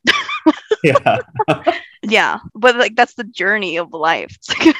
[0.82, 1.18] yeah.
[2.06, 4.36] Yeah, but like that's the journey of life.
[4.48, 4.76] Like,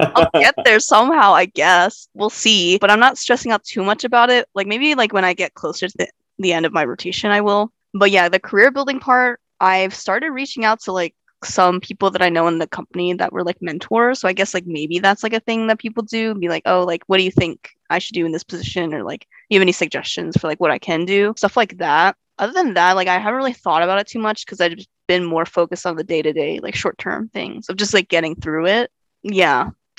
[0.00, 2.08] I'll get there somehow, I guess.
[2.14, 2.78] We'll see.
[2.78, 4.48] But I'm not stressing out too much about it.
[4.54, 7.40] Like maybe like when I get closer to the, the end of my rotation, I
[7.40, 7.72] will.
[7.94, 12.22] But yeah, the career building part, I've started reaching out to like some people that
[12.22, 14.20] I know in the company that were like mentors.
[14.20, 16.34] So I guess like maybe that's like a thing that people do.
[16.34, 18.92] Be like, oh, like what do you think I should do in this position?
[18.92, 21.34] Or like, you have any suggestions for like what I can do?
[21.36, 22.16] Stuff like that.
[22.38, 24.88] Other than that, like I haven't really thought about it too much because I've just
[25.08, 28.08] been more focused on the day to day, like short term things of just like
[28.08, 28.90] getting through it.
[29.22, 29.70] Yeah.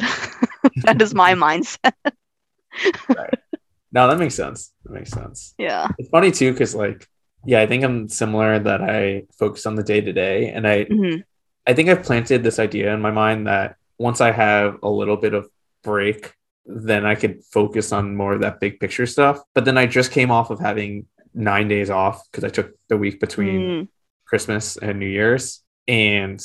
[0.84, 1.94] that is my mindset.
[3.92, 4.72] No, that makes sense.
[4.84, 5.56] That makes sense.
[5.58, 5.88] Yeah.
[5.98, 7.08] It's funny too, because like,
[7.46, 10.50] yeah, I think I'm similar that I focus on the day to day.
[10.50, 11.16] And I, hmm
[11.70, 15.18] I think I've planted this idea in my mind that once I have a little
[15.18, 15.48] bit of
[15.84, 16.34] break,
[16.66, 19.40] then I could focus on more of that big picture stuff.
[19.54, 22.98] But then I just came off of having nine days off because I took the
[22.98, 23.88] week between Mm,
[24.26, 25.64] Christmas and New Year's.
[25.88, 26.40] And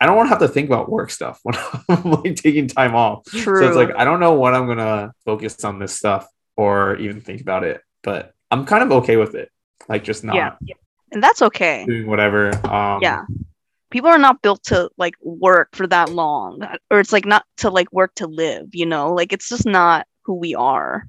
[0.00, 1.54] I don't want to have to think about work stuff when
[1.88, 3.24] I'm like taking time off.
[3.26, 3.60] true.
[3.60, 7.20] So it's like I don't know when I'm gonna focus on this stuff or even
[7.20, 7.80] think about it.
[8.02, 9.48] But I'm kind of okay with it.
[9.88, 10.52] Like just not Yeah.
[11.12, 11.84] And that's okay.
[11.86, 12.50] doing whatever.
[12.66, 13.22] Um yeah.
[13.92, 16.60] People are not built to like work for that long.
[16.90, 19.12] Or it's like not to like work to live, you know?
[19.14, 21.06] Like it's just not who we are.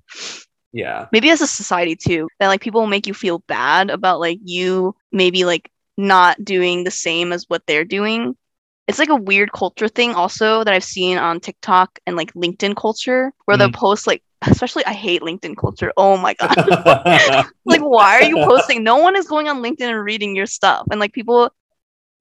[0.72, 1.08] yeah.
[1.12, 4.40] maybe as a society too that like people will make you feel bad about like
[4.44, 8.36] you maybe like not doing the same as what they're doing
[8.88, 12.76] it's like a weird culture thing also that i've seen on tiktok and like linkedin
[12.76, 13.76] culture where they'll Mm.
[13.76, 16.56] post like especially i hate linkedin culture oh my god
[17.66, 20.88] like why are you posting no one is going on linkedin and reading your stuff
[20.90, 21.54] and like people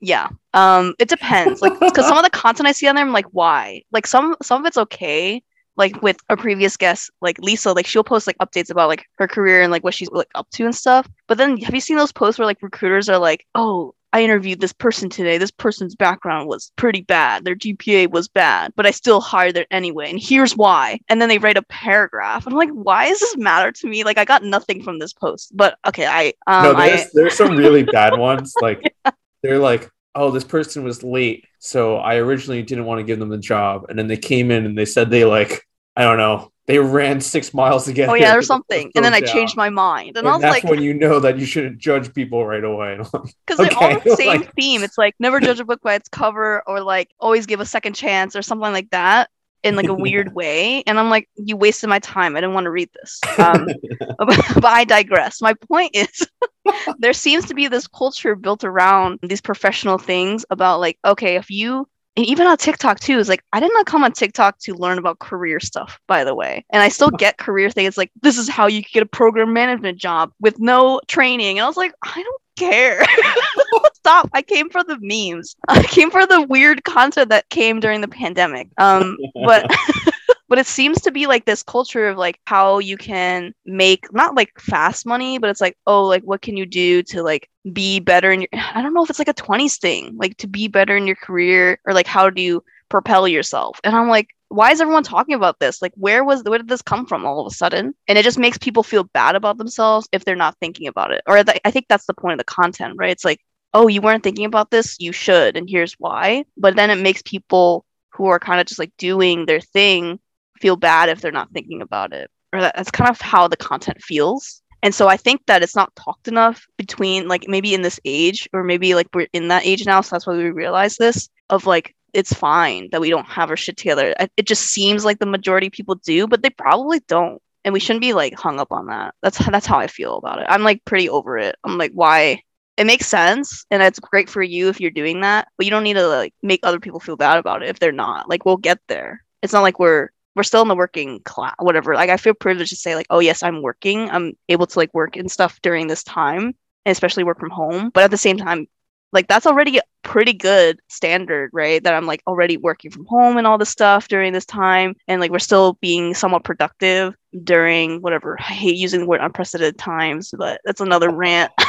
[0.03, 0.29] yeah.
[0.53, 1.63] Um it depends.
[1.63, 3.83] Like because some of the content i see on there i'm like why?
[3.93, 5.43] Like some some of it's okay
[5.77, 9.27] like with a previous guest like lisa like she'll post like updates about like her
[9.27, 11.09] career and like what she's like up to and stuff.
[11.29, 14.61] But then have you seen those posts where like recruiters are like oh i interviewed
[14.61, 15.39] this person today.
[15.39, 17.45] This person's background was pretty bad.
[17.45, 20.99] Their gpa was bad but i still hired them anyway and here's why.
[21.09, 22.45] And then they write a paragraph.
[22.47, 24.03] I'm like why does this matter to me?
[24.03, 25.57] Like i got nothing from this post.
[25.57, 28.53] But okay i um no, I, there's there's some really bad ones.
[28.61, 28.83] Like
[29.43, 33.29] they're like, oh, this person was late, so I originally didn't want to give them
[33.29, 36.51] the job, and then they came in and they said they like, I don't know,
[36.67, 38.09] they ran six miles to get.
[38.09, 40.63] oh yeah or something and then i changed my mind and, And i was that's
[40.63, 42.99] like when you know that you shouldn't judge people right away.
[43.47, 44.83] because they're all the same like- theme.
[44.83, 47.95] It's like never judge a book by its cover, or like always give a second
[47.95, 49.29] chance, or something like that
[49.63, 50.83] in like a weird way.
[50.87, 52.37] And I'm like, you wasted my time.
[52.37, 53.21] I didn't want to read this.
[53.39, 53.69] Um,
[54.19, 55.41] but, but I digress.
[55.41, 56.27] My point is,
[56.99, 61.51] there seems to be this culture built around these professional things about like, okay, if
[61.51, 64.75] you and even on TikTok too, is like I did not come on TikTok to
[64.75, 66.65] learn about career stuff, by the way.
[66.71, 69.99] And I still get career things like this is how you get a program management
[69.99, 71.59] job with no training.
[71.59, 73.05] And I was like, I don't care.
[73.95, 74.31] Stop.
[74.33, 75.55] I came for the memes.
[75.69, 78.69] I came for the weird content that came during the pandemic.
[78.79, 79.71] Um, but
[80.49, 84.35] but it seems to be like this culture of like how you can make not
[84.35, 88.01] like fast money, but it's like, oh, like what can you do to like be
[88.01, 90.69] better in your I don't know if it's like a 20s thing, like to be
[90.69, 93.81] better in your career or like how do you propel yourself.
[93.85, 95.81] And I'm like, why is everyone talking about this?
[95.81, 97.95] Like where was where did this come from all of a sudden?
[98.07, 101.23] And it just makes people feel bad about themselves if they're not thinking about it.
[101.27, 103.11] Or th- I think that's the point of the content, right?
[103.11, 103.41] It's like,
[103.75, 106.45] oh, you weren't thinking about this, you should, and here's why.
[106.57, 110.21] But then it makes people who are kind of just like doing their thing
[110.61, 112.31] feel bad if they're not thinking about it.
[112.53, 114.63] Or that, that's kind of how the content feels.
[114.83, 118.49] And so I think that it's not talked enough between like maybe in this age
[118.53, 120.01] or maybe like we're in that age now.
[120.01, 123.57] So that's why we realize this of like it's fine that we don't have our
[123.57, 124.15] shit together.
[124.37, 127.41] It just seems like the majority of people do, but they probably don't.
[127.65, 129.15] And we shouldn't be like hung up on that.
[129.23, 130.47] That's that's how I feel about it.
[130.49, 131.57] I'm like pretty over it.
[131.65, 132.43] I'm like, why?
[132.79, 135.85] It makes sense, and it's great for you if you're doing that, but you don't
[135.85, 138.29] need to like make other people feel bad about it if they're not.
[138.29, 139.23] Like we'll get there.
[139.43, 141.95] It's not like we're we're still in the working class, whatever.
[141.95, 144.11] Like I feel privileged to say like, oh yes, I'm working.
[144.11, 146.55] I'm able to like work and stuff during this time,
[146.87, 147.91] and especially work from home.
[147.93, 148.67] But at the same time,
[149.13, 151.83] like that's already a pretty good standard, right?
[151.83, 155.21] That I'm like already working from home and all this stuff during this time, and
[155.21, 158.37] like we're still being somewhat productive during whatever.
[158.41, 161.53] I hate using the word unprecedented times, but that's another rant.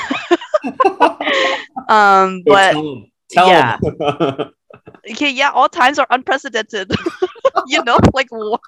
[1.90, 3.06] um, but tell.
[3.34, 3.78] Tell yeah.
[5.12, 6.92] okay, yeah, all times are unprecedented.
[7.68, 8.62] you know, like what?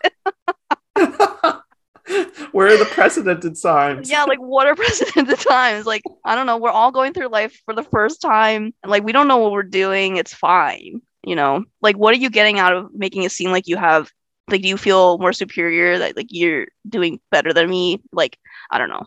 [2.55, 4.09] Where are the precedented times?
[4.09, 7.61] yeah like what are precedented times like i don't know we're all going through life
[7.65, 11.35] for the first time and like we don't know what we're doing it's fine you
[11.35, 14.09] know like what are you getting out of making it seem like you have
[14.49, 18.37] like do you feel more superior that like you're doing better than me like
[18.71, 19.03] i don't know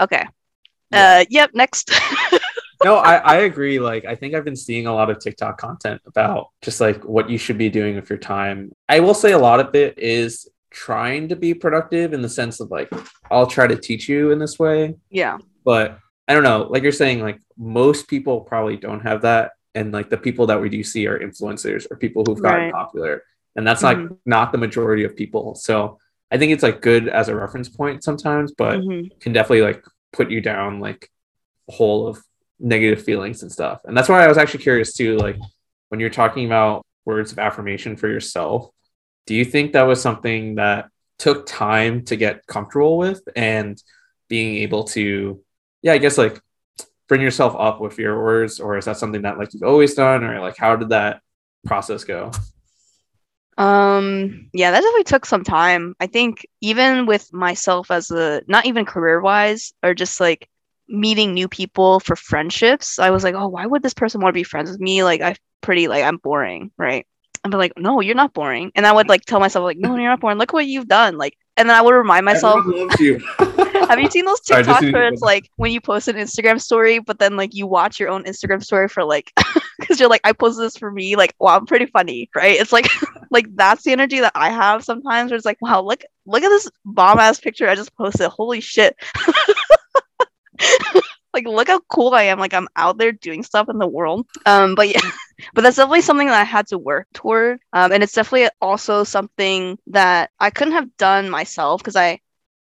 [0.00, 0.24] okay
[0.92, 1.22] Yeah.
[1.22, 1.90] uh yep next
[2.84, 3.80] no, I, I agree.
[3.80, 7.28] Like, I think I've been seeing a lot of TikTok content about just like what
[7.28, 8.70] you should be doing with your time.
[8.88, 12.60] I will say a lot of it is trying to be productive in the sense
[12.60, 12.88] of like,
[13.30, 14.94] I'll try to teach you in this way.
[15.10, 19.52] yeah But I don't know, like you're saying, like most people probably don't have that.
[19.74, 22.72] And like the people that we do see are influencers or people who've gotten Right.
[22.72, 23.22] popular.
[23.56, 25.54] And that's like not the majority of people.
[25.54, 25.98] So
[26.30, 29.18] I think it's like good as a reference point sometimes, but Mhm.
[29.20, 31.10] can definitely like put you down like
[31.68, 32.22] a hole of
[32.60, 33.80] negative feelings and stuff.
[33.84, 35.38] And that's why I was actually curious too, like
[35.88, 38.70] when you're talking about words of affirmation for yourself,
[39.28, 40.88] do you think that was something that
[41.18, 43.80] took time to get comfortable with and
[44.26, 45.44] being able to,
[45.82, 46.40] yeah, I guess like
[47.08, 50.24] bring yourself up with your words, or is that something that like you've always done,
[50.24, 51.20] or like how did that
[51.66, 52.30] process go?
[53.58, 55.94] Um, yeah, that definitely took some time.
[56.00, 60.48] I think even with myself as a not even career wise or just like
[60.88, 64.40] meeting new people for friendships, I was like, oh, why would this person want to
[64.40, 65.04] be friends with me?
[65.04, 67.06] Like, I'm pretty like I'm boring, right?
[67.44, 68.72] I'd be like, no, you're not boring.
[68.74, 70.38] And I would like tell myself, like, no, you're not boring.
[70.38, 71.18] Look what you've done.
[71.18, 72.58] Like, and then I would remind myself.
[72.58, 73.18] Everyone loves you.
[73.88, 76.16] Have you seen those Sorry, just TikToks need where it's like when you post an
[76.16, 79.32] Instagram story, but then like you watch your own Instagram story for like,
[79.78, 81.16] because you're like, I posted this for me.
[81.16, 82.60] Like, wow, I'm pretty funny, right?
[82.60, 82.88] It's like,
[83.30, 85.30] like that's the energy that I have sometimes.
[85.30, 88.28] Where it's like, wow, look, look at this bomb ass picture I just posted.
[88.28, 88.96] Holy shit.
[91.34, 92.38] like look how cool I am.
[92.38, 94.26] Like I'm out there doing stuff in the world.
[94.46, 95.00] Um, but yeah,
[95.54, 97.60] but that's definitely something that I had to work toward.
[97.72, 102.20] Um, and it's definitely also something that I couldn't have done myself because I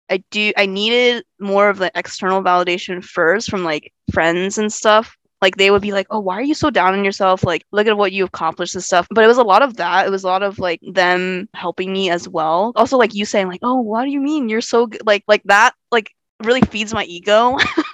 [0.10, 5.18] I do I needed more of the external validation first from like friends and stuff.
[5.42, 7.44] Like they would be like, "Oh, why are you so down on yourself?
[7.44, 10.08] Like, look at what you accomplished and stuff." But it was a lot of that.
[10.08, 12.72] It was a lot of like them helping me as well.
[12.76, 15.44] Also, like you saying, like, "Oh, what do you mean you're so good?" Like, like
[15.46, 17.58] that, like really feeds my ego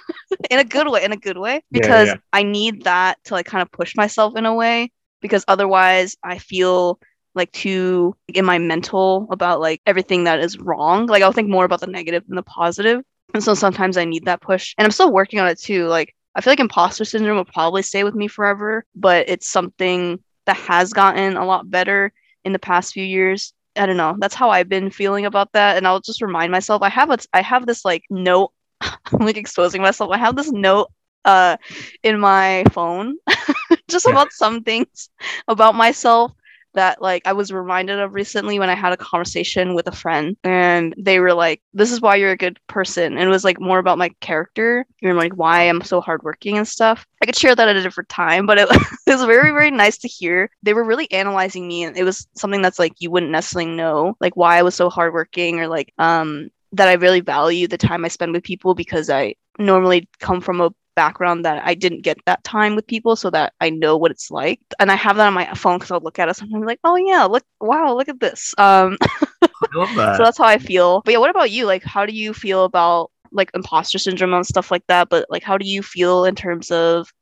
[0.50, 1.04] in a good way.
[1.04, 2.14] In a good way, Yeah, because yeah.
[2.32, 4.92] I need that to like kind of push myself in a way.
[5.20, 6.98] Because otherwise, I feel
[7.34, 11.06] like too in my mental about like everything that is wrong.
[11.06, 13.02] Like I'll think more about the negative than the positive.
[13.34, 14.74] And so sometimes I need that push.
[14.78, 15.86] And I'm still working on it too.
[15.86, 20.18] Like I feel like imposter syndrome will probably stay with me forever, but it's something
[20.46, 22.12] that has gotten a lot better
[22.44, 23.52] in the past few years.
[23.76, 24.16] I don't know.
[24.18, 25.76] That's how I've been feeling about that.
[25.76, 28.52] And I'll just remind myself I have a I have this like note
[29.12, 30.10] I'm like exposing myself.
[30.12, 30.88] I have this note
[31.24, 31.56] uh
[32.02, 33.16] in my phone
[33.90, 34.14] just Yeah.
[34.14, 35.10] about some things
[35.48, 36.32] about myself
[36.74, 40.36] that like I was reminded of recently when I had a conversation with a friend
[40.44, 43.14] and they were like, This is why you're a good person.
[43.18, 46.66] And it was like more about my character and like why I'm so hardworking and
[46.68, 47.06] stuff.
[47.22, 48.68] I could share that at a different time, but it,
[49.06, 50.50] it was very, very nice to hear.
[50.62, 54.16] They were really analyzing me and it was something that's like you wouldn't necessarily know,
[54.20, 58.04] like why I was so hardworking or like um that I really value the time
[58.04, 62.18] I spend with people because I normally come from a background that I didn't get
[62.26, 64.60] that time with people so that I know what it's like.
[64.78, 66.96] And I have that on my phone because I'll look at it sometimes like, oh
[66.96, 68.54] yeah, look wow, look at this.
[68.58, 68.98] Um
[69.40, 70.14] that.
[70.16, 71.02] so that's how I feel.
[71.04, 71.66] But yeah, what about you?
[71.66, 75.08] Like how do you feel about like imposter syndrome and stuff like that?
[75.08, 77.12] But like how do you feel in terms of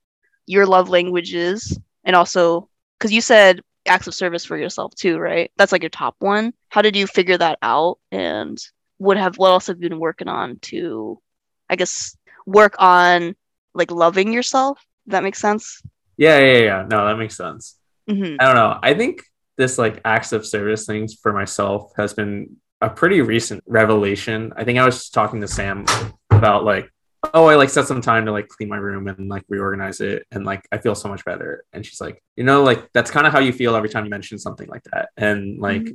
[0.46, 5.50] your love languages and also because you said acts of service for yourself too, right?
[5.56, 6.52] That's like your top one.
[6.68, 8.58] How did you figure that out and
[8.98, 11.20] would have what else have you been working on to
[11.68, 13.36] I guess work on
[13.74, 14.84] like loving yourself?
[15.06, 15.82] That make sense?
[16.16, 16.86] yeah, yeah, yeah.
[16.90, 17.76] No, that makes sense.
[18.08, 18.78] hmm I don't know.
[18.82, 19.22] I think
[19.56, 24.52] this like acts of service things for myself has been a pretty recent revelation.
[24.56, 25.84] I think I was just talking to Sam
[26.30, 26.90] about like,
[27.34, 30.26] oh, I like set some time to like clean my room and like reorganize it,
[30.30, 31.64] and like I feel so much better.
[31.72, 34.10] And she's like, you know, like that's kind of how you feel every time you
[34.10, 35.88] mention something like that, and like.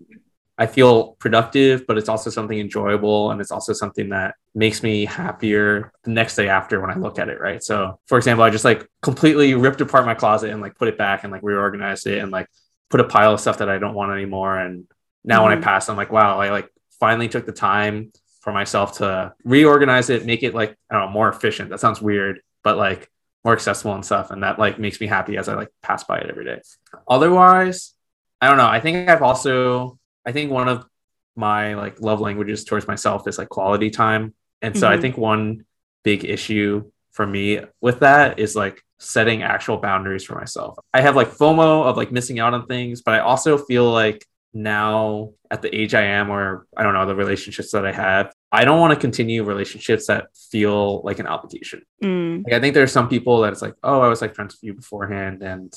[0.58, 5.06] I feel productive, but it's also something enjoyable and it's also something that makes me
[5.06, 7.64] happier the next day after when I look at it, right?
[7.64, 10.98] So, for example, I just like completely ripped apart my closet and like put it
[10.98, 12.48] back and like reorganized it and like
[12.92, 14.58] put a pile of stuff that I don't want anymore.
[14.60, 14.86] And
[15.24, 15.64] now when I Mhm.
[15.64, 18.12] pass, I'm like, wow, I like finally took the time
[18.42, 21.72] for myself to reorganize it, make it like, I don't know, more efficient.
[21.72, 23.10] That sounds weird, but like
[23.44, 24.30] more accessible and stuff.
[24.30, 26.62] And that like makes me happy as I like pass by it every day.
[27.08, 27.94] Otherwise,
[28.40, 28.68] I don't know.
[28.68, 30.86] I think I've also, I think one of
[31.36, 34.34] my like love languages towards myself is like quality time.
[34.62, 35.02] And so I Mhm.
[35.02, 35.66] think one
[36.04, 40.78] big issue for me with that is like setting actual boundaries for myself.
[40.94, 44.26] I have like FOMO of like missing out on things, but I also feel like
[44.54, 48.32] now at the age I am, or I don't know, the relationships that I have,
[48.52, 51.82] I don't want to continue relationships that feel like an obligation.
[52.04, 54.54] Mm, Like I think there's some people that it's like, oh, I was like friends
[54.56, 55.74] with you beforehand and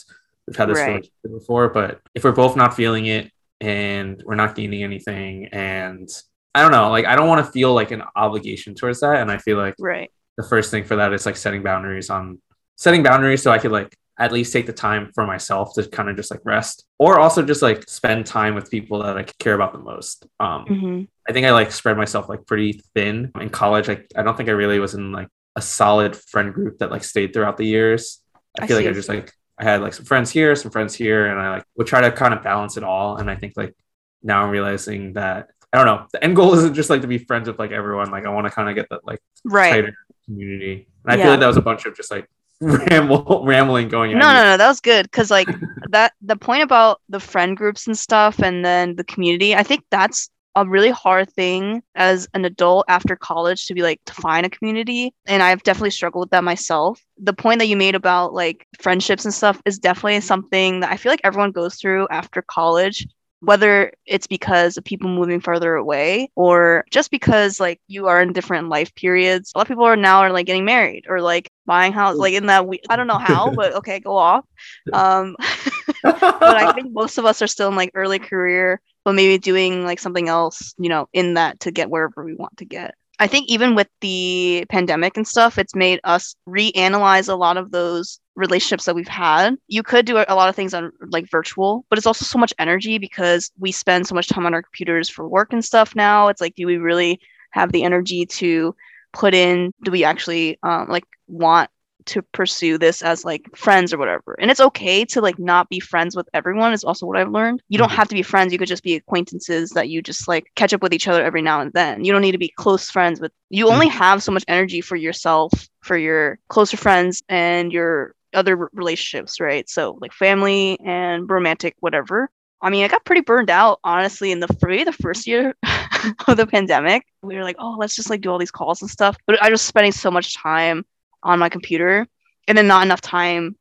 [0.47, 0.89] we've had this Right.
[0.89, 3.31] relationship before, but if we're both not feeling it
[3.61, 6.09] and we're not gaining anything and
[6.55, 9.21] I don't know, like I don't want to feel like an obligation towards that.
[9.21, 10.11] And I feel like right.
[10.39, 12.41] the first thing for that is like setting boundaries on
[12.77, 16.09] setting boundaries so I could like at least take the time for myself to kind
[16.09, 19.53] of just like rest or also just like spend time with people that I care
[19.53, 20.27] about the most.
[20.41, 23.89] Um, hmm I think I like spread myself like pretty thin in college.
[23.89, 27.03] Like I don't think I really was in like a solid friend group that like
[27.05, 28.21] stayed throughout the years.
[28.59, 28.87] I, I feel like.
[28.87, 31.65] I just like I had like some friends here, some friends here, and I like
[31.77, 33.17] would try to kind of balance it all.
[33.17, 33.75] And I think like
[34.23, 36.07] now I'm realizing that I don't know.
[36.13, 38.11] The end goal isn't just like to be friends with like everyone.
[38.11, 39.71] Like I want to kind of get that like Right.
[39.71, 39.95] tighter
[40.27, 40.89] community.
[41.05, 41.23] And I Yeah.
[41.25, 42.29] feel like that was a bunch of just like
[42.61, 44.13] ramble rambling going.
[44.13, 45.49] No, no, no, that was good because like
[45.91, 49.55] that the point about the friend groups and stuff, and then the community.
[49.55, 54.01] I think that's a really hard thing as an adult after college to be like
[54.07, 57.01] to find a community, and I've definitely struggled with that myself.
[57.19, 60.97] The point that you made about like friendships and stuff is definitely something that I
[60.97, 63.07] feel like everyone goes through after college.
[63.41, 68.33] Whether it's because of people moving further away or just because like you are in
[68.33, 69.53] different life periods.
[69.55, 72.33] A lot of people are now are like getting married or like buying house like
[72.33, 74.45] in that we I don't know how, but okay, go off.
[74.93, 75.37] Um
[76.21, 79.85] but I think most of us are still in like early career, but maybe doing
[79.85, 82.95] like something else, you know, in that to get wherever we want to get.
[83.19, 87.71] I think even with the pandemic and stuff, it's made us reanalyze a lot of
[87.71, 89.57] those relationships that we've had.
[89.69, 92.53] You could do a lot of things on like virtual, but it's also so much
[92.59, 96.29] energy because we spend so much time on our computers for work and stuff now.
[96.29, 97.19] It's like, do we really
[97.53, 98.75] have the energy to
[99.15, 99.73] put in?
[99.83, 101.71] Do we actually um, like want
[102.07, 104.37] to pursue this as like friends or whatever.
[104.41, 107.63] And it's okay to like not be friends with everyone is also what I've learned.
[107.69, 107.97] You don't Mhm.
[107.97, 108.53] have to be friends.
[108.53, 111.43] You could just be acquaintances that you just like catch up with each other every
[111.43, 112.05] now and then.
[112.05, 114.97] You don't need to be close friends with you only have so much energy for
[114.97, 115.53] yourself,
[115.83, 119.69] for your closer friends and your other relationships, right?
[119.69, 122.29] So like family and romantic whatever.
[122.63, 125.55] I mean, I got pretty burned out, honestly, in the maybe the first year
[126.27, 127.05] of the pandemic.
[127.23, 129.17] We were like, oh, let's just like do all these calls and stuff.
[129.27, 130.85] But I was spending so much time
[131.27, 132.07] on my computer
[132.49, 133.57] and then not enough time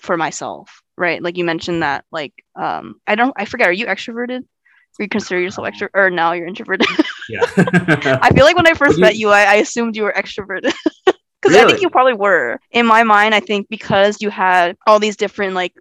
[0.00, 1.22] for myself, right?
[1.22, 4.40] Like you mentioned that, like, um, I don't, I forget, are you extroverted?
[4.40, 5.90] Do you consider yourself extrovert?
[5.94, 6.86] Or now you're introverted?
[7.28, 7.40] Yeah.
[8.22, 10.72] I feel like when I first you- met you, I, I assumed you were extroverted.
[11.42, 12.58] Because I think you probably were.
[12.70, 15.74] In my mind, I think because you had all these different like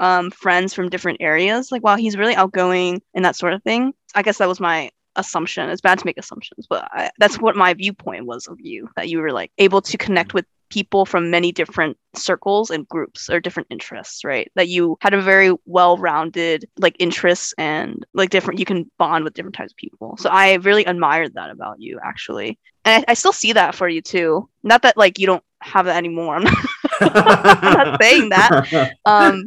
[0.00, 3.92] um friends from different areas, like wow, he's really outgoing and that sort of thing.
[4.14, 5.68] I guess that was my assumption.
[5.68, 8.88] It's bad to make assumptions, but I, that's what my viewpoint was of you.
[8.96, 13.28] That you were like able to connect with people from many different circles and groups
[13.30, 14.50] or different interests, right?
[14.54, 19.34] That you had a very well-rounded like interests and like different you can bond with
[19.34, 20.16] different types of people.
[20.18, 22.58] So I really admired that about you actually.
[22.84, 24.48] And I, I still see that for you too.
[24.62, 26.36] Not that like you don't have that anymore.
[26.36, 26.66] I'm not,
[27.00, 28.92] I'm not saying that.
[29.06, 29.46] Um,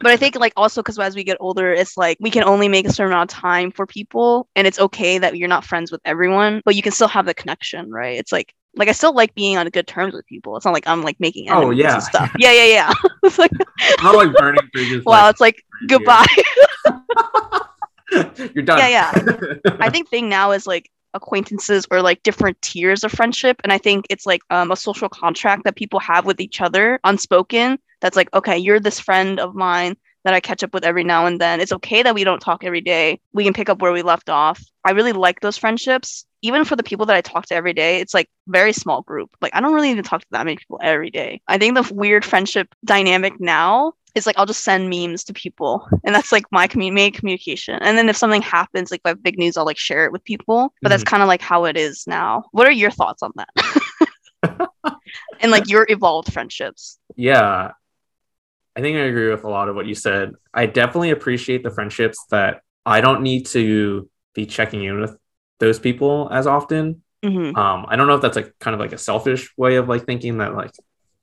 [0.00, 2.68] but I think like also because as we get older, it's like we can only
[2.68, 5.90] make a certain amount of time for people, and it's okay that you're not friends
[5.90, 8.18] with everyone, but you can still have the connection, right?
[8.18, 10.56] It's like like I still like being on good terms with people.
[10.56, 11.94] It's not like I'm like making Oh, enemies yeah.
[11.94, 12.32] and stuff.
[12.38, 12.92] Yeah, yeah, yeah.
[13.24, 13.50] it's like
[14.02, 15.04] Not like burning bridges.
[15.04, 16.26] wow, like, it's like goodbye.
[18.54, 18.78] You're done.
[18.78, 19.54] Yeah, yeah.
[19.80, 23.78] I think thing now is like acquaintances or like different tiers of friendship and i
[23.78, 28.14] think it's like um, a social contract that people have with each other unspoken that's
[28.14, 31.40] like okay you're this friend of mine that i catch up with every now and
[31.40, 34.02] then it's okay that we don't talk every day we can pick up where we
[34.02, 37.54] left off i really like those friendships even for the people that i talk to
[37.54, 40.44] every day it's like very small group like i don't really even talk to that
[40.44, 44.64] many people every day i think the weird friendship dynamic now is like I'll just
[44.64, 47.78] send memes to people, and that's like my main communication.
[47.80, 50.12] And then if something happens, like if I have big news, I'll like share it
[50.12, 50.72] with people.
[50.82, 51.10] But that's mm-hmm.
[51.10, 52.44] kind of like how it is now.
[52.50, 53.48] What are your thoughts on that?
[55.40, 56.98] and like your evolved friendships.
[57.16, 57.72] yeah
[58.78, 60.32] i think i agree with a lot of what you said.
[60.54, 65.16] I definitely appreciate the friendships that i don't need to be checking in with
[65.58, 67.02] those people as often.
[67.24, 69.88] Hmm um i don't know if that's like kind of like a selfish way of
[69.88, 70.70] like thinking that like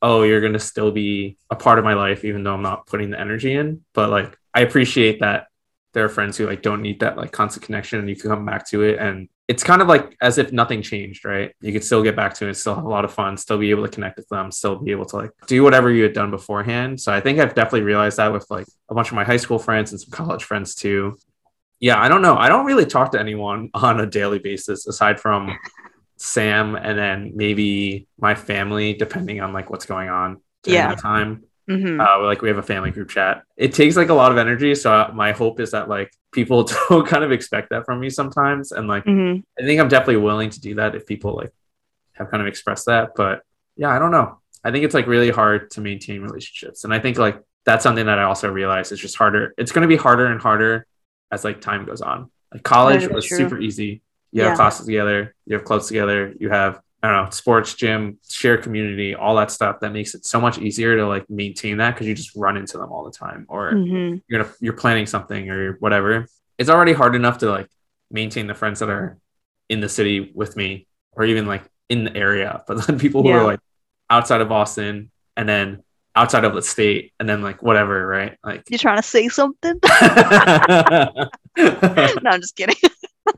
[0.01, 3.11] oh you're gonna still be a part of my life even though i'm not putting
[3.11, 5.47] the energy in but like i appreciate that
[5.95, 8.45] there are friends who like don't need that like constant connection and you can come
[8.45, 11.51] back to it and it's kind of like as if nothing changed right?
[11.61, 13.71] You could still get back to it still have a lot of fun still be
[13.71, 16.29] able to connect with them still be able to like do whatever you had done
[16.29, 17.01] beforehand.
[17.01, 19.57] So i think i've definitely realized that with like a bunch of my high school
[19.57, 21.17] friends and some college friends too.
[21.79, 22.35] Yeah i don't know.
[22.37, 25.57] I don't really talk to anyone on a daily basis aside from
[26.17, 30.95] sam and then maybe my family depending on like what's going on during Yeah.
[30.95, 33.43] time hmm uh, like we have a family group chat.
[33.57, 36.63] It takes like a lot of energy so uh, my hope is that like people
[36.89, 40.17] don't kind of expect that from me sometimes and like hmm i think i'm definitely
[40.17, 41.51] willing to do that if people like
[42.13, 43.41] have kind of expressed that but
[43.77, 44.39] yeah i don't know.
[44.63, 48.05] I think it's like really hard to maintain relationships and i think like that's something
[48.07, 49.53] that i also realize is just harder.
[49.57, 50.85] It's going to be harder and harder
[51.31, 52.29] as like time goes on.
[52.53, 53.37] Like college was true.
[53.37, 54.01] super easy.
[54.31, 54.49] You Yeah.
[54.49, 58.57] have classes together you have clubs together you have I don't know, sports, gym, share
[58.57, 62.07] community, all that stuff that makes it so much easier to like maintain that because
[62.07, 65.49] you just run into them all the time or hmm you're gonna you're planning something
[65.51, 66.25] or whatever.
[66.57, 67.69] It's already hard enough to like
[68.09, 69.19] maintain the friends that are
[69.69, 72.63] in the city with me or even like in the area.
[72.67, 73.35] But then people who Yeah.
[73.41, 73.59] are like
[74.09, 75.83] outside of Boston and then
[76.15, 78.37] outside of the state and then like whatever, right?
[78.43, 79.79] Like you're trying to say something?
[81.57, 82.75] no, I'm just kidding.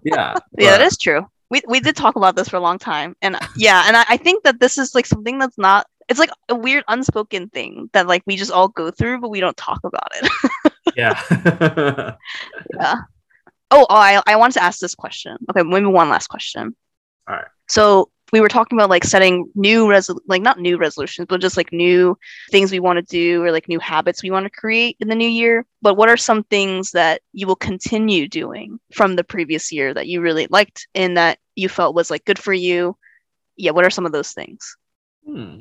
[0.03, 0.35] Yeah.
[0.57, 1.25] yeah, that is true.
[1.49, 4.17] We we did talk about this for a long time, and yeah, and I, I
[4.17, 5.87] think that this is like something that's not.
[6.09, 9.39] It's like a weird unspoken thing that like we just all go through, but we
[9.39, 10.73] don't talk about it.
[10.95, 11.21] yeah.
[12.73, 12.95] yeah.
[13.71, 15.37] Oh, oh I I wanted to ask this question.
[15.49, 16.75] Okay, maybe one last question.
[17.27, 17.47] All right.
[17.67, 21.57] So we were talking about like setting new resol like not new resolutions, but just
[21.57, 22.17] like new
[22.51, 25.15] things we want to do or like new habits we want to create in the
[25.15, 25.65] new year.
[25.81, 30.07] But what are some things that you will continue doing from the previous year that
[30.07, 32.97] you really liked and that you felt was like good for you?
[33.55, 34.75] Yeah, what are some of those things?
[35.25, 35.59] Hmm.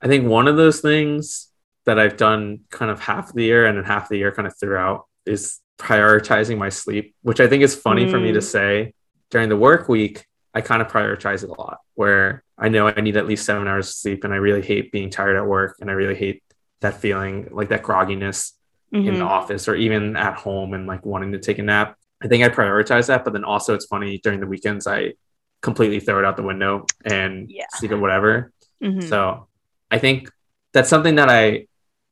[0.00, 1.48] I think one of those things
[1.86, 4.56] that I've done kind of half the year and then half the year kind of
[4.58, 8.10] throughout is prioritizing my sleep, which I think is funny mm.
[8.10, 8.42] for me to mm.
[8.42, 8.94] say
[9.30, 10.26] during the work week.
[10.54, 13.66] I kind of prioritize it a lot where I know I need at least seven
[13.66, 16.42] hours of sleep and I really hate being tired at work and I really hate
[16.80, 18.52] that feeling like that grogginess
[18.92, 19.08] mm-hmm.
[19.08, 19.22] in the mm-hmm.
[19.22, 21.96] office or even at home and like wanting to take a nap.
[22.22, 25.14] I think I prioritize that, but then also it's funny during the weekends I
[25.60, 27.64] completely throw it out the window and yeah.
[27.72, 28.52] sleep or whatever.
[28.82, 29.08] Mm-hmm.
[29.08, 29.48] So
[29.90, 30.30] I think
[30.72, 31.66] that's something that I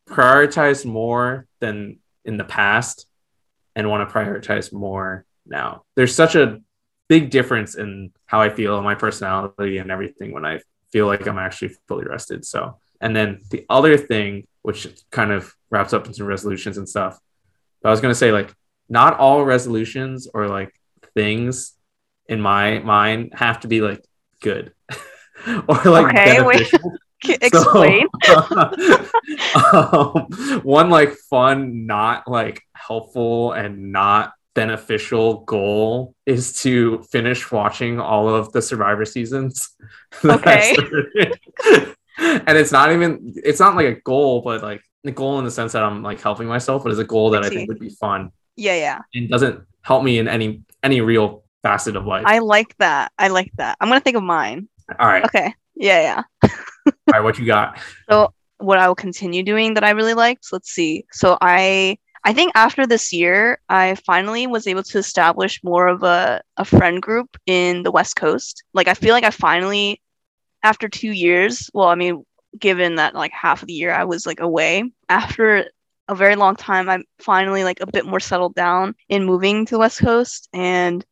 [0.09, 3.07] prioritize more than in the past
[3.76, 5.84] and want to prioritize more now.
[5.95, 6.61] There's such a
[7.12, 10.60] big difference in how I feel and my personality and everything when I
[10.92, 12.42] feel like I'm actually fully rested.
[12.46, 17.18] So, and then the other thing, which kind of wraps up into resolutions and stuff,
[17.84, 18.54] I was going to say, like,
[18.88, 20.72] not all resolutions or like
[21.12, 21.74] things
[22.30, 24.02] in my mind have to be like
[24.40, 24.72] good
[25.68, 26.92] or like okay, beneficial.
[27.28, 28.06] Explain.
[28.24, 28.34] So,
[29.74, 37.98] um, one like fun, not like helpful and not beneficial goal is to finish watching
[37.98, 39.70] all of the Survivor seasons.
[40.24, 40.76] Okay.
[42.18, 45.50] and it's not even it's not like a goal, but like the goal in the
[45.50, 47.80] sense that I'm like helping myself, but it's a goal that I, I think would
[47.80, 48.30] be fun.
[48.57, 49.00] Yeah, yeah.
[49.14, 52.24] And doesn't help me in any any real facet of life.
[52.26, 53.12] I like that.
[53.18, 53.76] I like that.
[53.80, 54.68] I'm gonna think of mine.
[54.98, 55.24] All right.
[55.24, 55.55] Okay.
[55.74, 56.50] Yeah, yeah.
[56.86, 57.78] All right, what you got?
[58.11, 60.53] So what I will continue doing that I really liked.
[60.53, 61.05] Let's see.
[61.11, 66.02] So I I think after this year, I finally was able to establish more of
[66.04, 68.62] a, a friend group in the West Coast.
[68.72, 70.00] Like I feel like I finally
[70.62, 72.24] after two years, well, I mean,
[72.56, 75.68] given that like half of the year I was like away, after
[76.08, 79.74] a very long time, I'm finally like a bit more settled down in moving to
[79.74, 81.04] the West Coast and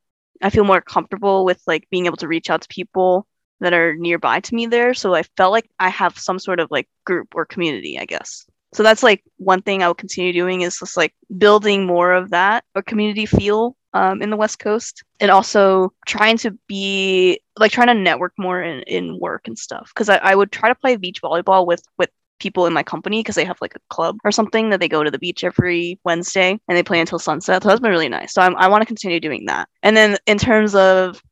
[0.42, 3.26] I feel more comfortable with like being able to reach out to people
[3.61, 4.94] that are nearby to me there.
[4.94, 8.46] So I felt like I have some sort of like group or community, I guess.
[8.73, 12.31] So that's like one thing I will continue doing is just like building more of
[12.31, 17.73] that or community feel um, in the West Coast, and also trying to be like
[17.73, 19.91] trying to network more in, in work and stuff.
[19.93, 23.21] Because I, I would try to play beach volleyball with with people in my company
[23.21, 25.99] because they have like a club or something that they go to the beach every
[26.05, 27.62] Wednesday and they play until sunset.
[27.62, 28.33] So that's been really nice.
[28.33, 29.68] So I'm, I want to continue doing that.
[29.83, 31.23] And then in terms of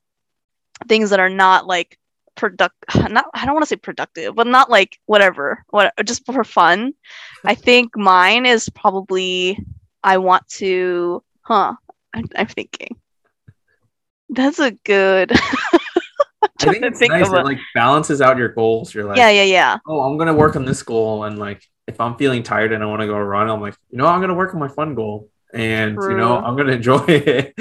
[0.86, 1.98] things that are not like
[2.38, 2.74] product
[3.10, 6.94] not I don't want to say productive, but not like whatever, what just for fun.
[7.44, 9.58] I think mine is probably
[10.02, 11.74] I want to huh.
[12.14, 12.96] I'm, I'm thinking.
[14.30, 15.78] That's a good I
[16.58, 17.28] think it's think nice.
[17.28, 18.94] It like balances out your goals.
[18.94, 19.78] You're like, yeah, yeah, yeah.
[19.86, 22.86] Oh, I'm gonna work on this goal, and like if I'm feeling tired and I
[22.86, 25.28] want to go run, I'm like, you know, I'm gonna work on my fun goal,
[25.52, 26.12] and True.
[26.12, 27.54] you know, I'm gonna enjoy it.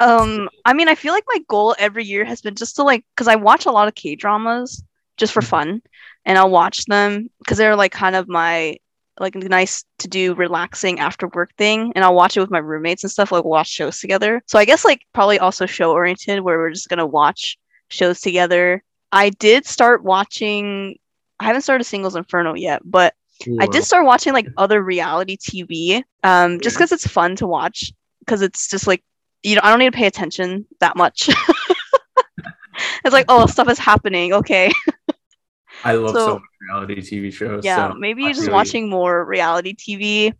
[0.00, 3.04] Um i mean i feel like my goal every year has been just to like
[3.14, 4.82] because i watch a lot of k dramas
[5.16, 5.50] just for mm-hmm.
[5.50, 5.82] fun
[6.24, 8.76] and i'll watch them because they're like kind of my
[9.18, 13.04] like nice to do relaxing after work thing and i'll watch it with my roommates
[13.04, 16.58] and stuff like watch shows together so i guess like probably also show oriented where
[16.58, 18.82] we're just gonna watch shows together
[19.12, 20.96] i did start watching
[21.38, 23.14] i haven't started singles inferno yet but
[23.58, 27.90] I did start watching like other reality TV, um, just because it's fun to watch.
[28.18, 29.02] Because it's just like
[29.42, 31.28] you know, I don't need to pay attention that much.
[33.04, 34.32] it's like, oh, stuff is happening.
[34.32, 34.70] Okay.
[35.84, 37.64] I love so, so much reality TV shows.
[37.64, 40.34] Yeah, so maybe you're just watching more reality TV.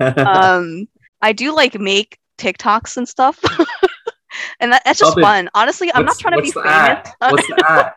[0.18, 0.86] um,
[1.22, 3.42] I do like make TikToks and stuff.
[4.60, 5.48] and that, that's just fun.
[5.54, 7.08] Honestly, I'm not trying to be famous.
[7.20, 7.94] What's that?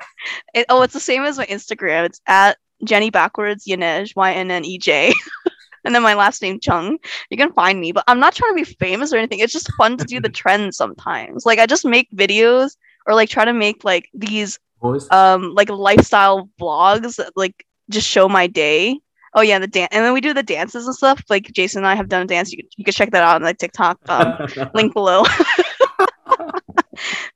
[0.53, 2.05] it, oh, it's the same as my Instagram.
[2.05, 5.13] It's at Jenny backwards Ynnej Y N N E J
[5.85, 6.97] and then my last name Chung.
[7.29, 9.39] You can find me, but I'm not trying to be famous or anything.
[9.39, 11.45] It's just fun to do the trends sometimes.
[11.45, 14.59] Like I just make videos or like try to make like these
[15.11, 18.99] um like lifestyle vlogs that like just show my day.
[19.35, 21.23] Oh yeah, the dance, and then we do the dances and stuff.
[21.29, 22.51] Like Jason and I have done a dance.
[22.51, 25.23] You can, you can check that out on the TikTok um, link below.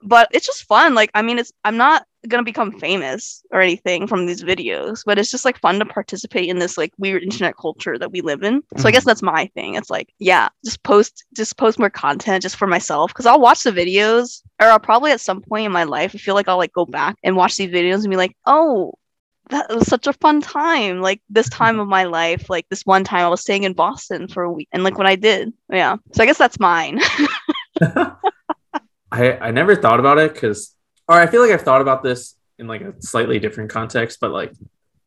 [0.04, 0.96] but it's just fun.
[0.96, 5.20] Like, I mean, it's I'm not gonna become famous or anything from these videos, but
[5.20, 8.44] it's just like fun to participate in this like weird internet culture that we live
[8.44, 8.64] in.
[8.78, 8.88] So.
[8.88, 9.10] I guess mm-hmm.
[9.10, 9.76] that's my thing.
[9.76, 13.64] It's like, yeah, just post just post more content just for myself because I'll watch
[13.64, 16.58] the videos or I'll probably at some point in my life I feel like I'll
[16.58, 18.94] like go back and watch these videos and be like, oh,
[19.50, 21.02] that was such a fun time.
[21.02, 24.28] Like this time of my life, like this one time I was staying in Boston
[24.28, 25.54] for a week and like what I did.
[25.72, 25.98] Yeah.
[26.14, 27.00] So I guess that's mine.
[29.14, 30.76] I I never thought about it because,
[31.08, 34.32] or I feel like I've thought about this in like a slightly different context, but
[34.32, 34.54] like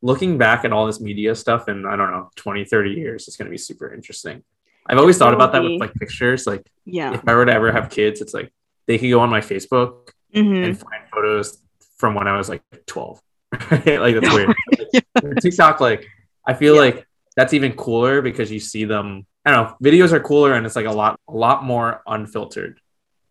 [0.00, 3.36] looking back at all this media stuff in I don't know 20, 30 years, it's
[3.36, 4.44] gonna be super interesting.
[4.88, 6.46] I've always thought about that with like pictures.
[6.46, 8.52] Like, yeah, if I were to ever have kids, it's like
[8.86, 10.62] they could go on my Facebook mm-hmm.
[10.62, 11.58] and find photos
[11.96, 13.20] from when I was like 12.
[13.70, 14.54] like that's weird.
[15.40, 16.06] TikTok, like
[16.46, 16.80] I feel yeah.
[16.80, 19.26] like that's even cooler because you see them.
[19.44, 19.76] I don't know.
[19.82, 22.80] Videos are cooler, and it's like a lot, a lot more unfiltered.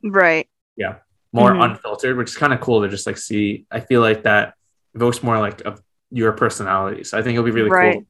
[0.03, 0.47] Right.
[0.78, 0.95] Yeah,
[1.34, 1.63] more Mhm.
[1.71, 3.65] unfiltered, which is kind of cool to just like see.
[3.71, 4.53] I feel like that
[4.93, 7.03] evokes more like of your personality.
[7.03, 7.93] So I think it'll be really Right.
[7.95, 8.05] cool.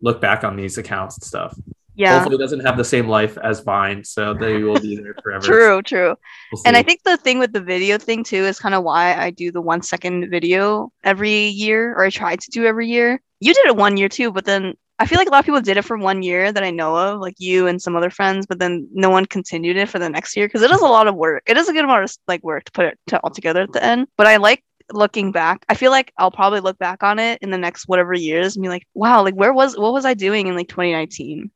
[0.00, 1.56] Look back on these accounts and stuff.
[1.94, 2.14] Yeah.
[2.14, 5.44] Hopefully, it doesn't have the same life as Vine, so they will be there forever.
[5.44, 6.14] True, true.
[6.52, 9.14] We'll And I think the thing with the video thing too is kind of why
[9.14, 13.20] I do the one second video every year, or I try to do every year.
[13.40, 15.60] You did it one year too, but then I feel like a lot of people
[15.60, 18.46] did it for one year that I know of, like you and some other friends,
[18.46, 21.08] but then no one continued it for the next year because it is a lot
[21.08, 21.42] of work.
[21.46, 23.72] It is a good amount of like work to put it to all together at
[23.72, 24.06] the end.
[24.16, 25.64] But I like looking back.
[25.68, 28.62] I feel like I'll probably look back on it in the next whatever years and
[28.62, 31.50] be like, wow, like where was what was I doing in like 2019?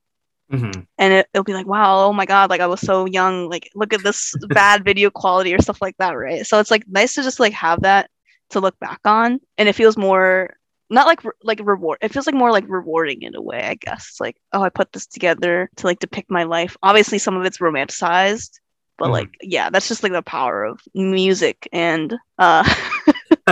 [0.53, 0.87] Mhm.
[0.99, 3.69] and it, it'll be like wow oh my god like i was so young like
[3.75, 7.15] look at this bad video quality or stuff like that right so it's like nice
[7.15, 8.09] to just like have that
[8.51, 10.55] to look back on and it feels more
[10.91, 13.74] not like re- like reward it feels like more like rewarding in a way i
[13.74, 17.37] guess it's like oh i put this together to like depict my life obviously some
[17.37, 18.61] of it's romanticized
[18.99, 19.12] but Mhm.
[19.12, 22.62] like yeah that's just like the power of music and uh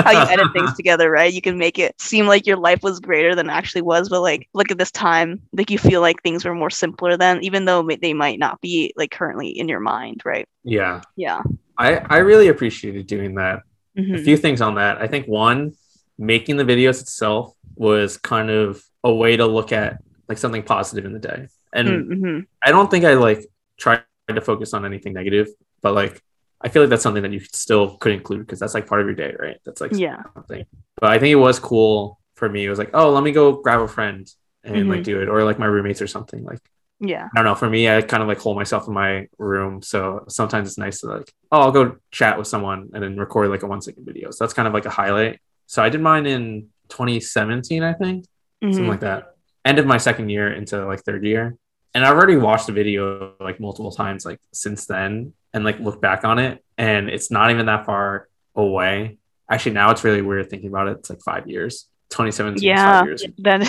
[0.04, 1.32] how you edit things together, right?
[1.32, 4.20] You can make it seem like your life was greater than it actually was, but
[4.20, 7.64] like look at this time, like you feel like things were more simpler then, even
[7.64, 10.46] though they might not be like currently in your mind, right?
[10.64, 11.42] Yeah, Yeah.
[11.78, 13.62] I I really appreciated doing that.
[13.96, 14.24] a Mhm.
[14.24, 14.98] few things on that.
[14.98, 15.74] I think one,
[16.18, 19.98] making the videos itself was kind of a way to look at
[20.28, 21.48] like something positive in the day.
[21.72, 22.46] And Mhm.
[22.62, 23.46] I don't think I like
[23.78, 25.48] tried to focus on anything negative,
[25.82, 26.22] but like
[26.60, 29.06] I feel like that's something that you still could include because that's like part of
[29.06, 29.58] your day, right?
[29.66, 30.22] That's like Yeah.
[30.34, 30.64] something.
[30.98, 32.64] But I think it was cool for me.
[32.64, 34.26] It was like, oh, let me go grab a friend
[34.62, 35.04] and like Mhm.
[35.04, 36.42] do it, or like my roommates or something.
[36.42, 36.60] Like
[37.00, 37.28] Yeah.
[37.34, 37.54] I don't know.
[37.56, 39.82] For me, I kind of like hold myself in my room.
[39.82, 43.50] So sometimes it's nice to like, oh, I'll go chat with someone and then record
[43.50, 44.30] like a one second video.
[44.30, 45.40] So that's kind of like a highlight.
[45.74, 48.26] So I did mine in 2017, I think,
[48.62, 48.88] something Mhm.
[48.88, 49.34] like that.
[49.64, 51.56] End of my second year into like third year.
[51.94, 56.00] And I've already watched the video like multiple times like since then and like look
[56.00, 56.62] back on it.
[56.78, 59.18] And it's not even that far away.
[59.50, 60.98] Actually, now it's really weird thinking about it.
[60.98, 61.88] It's like five years.
[62.10, 63.00] 2017 Yeah.
[63.00, 63.24] five years.
[63.36, 63.60] Then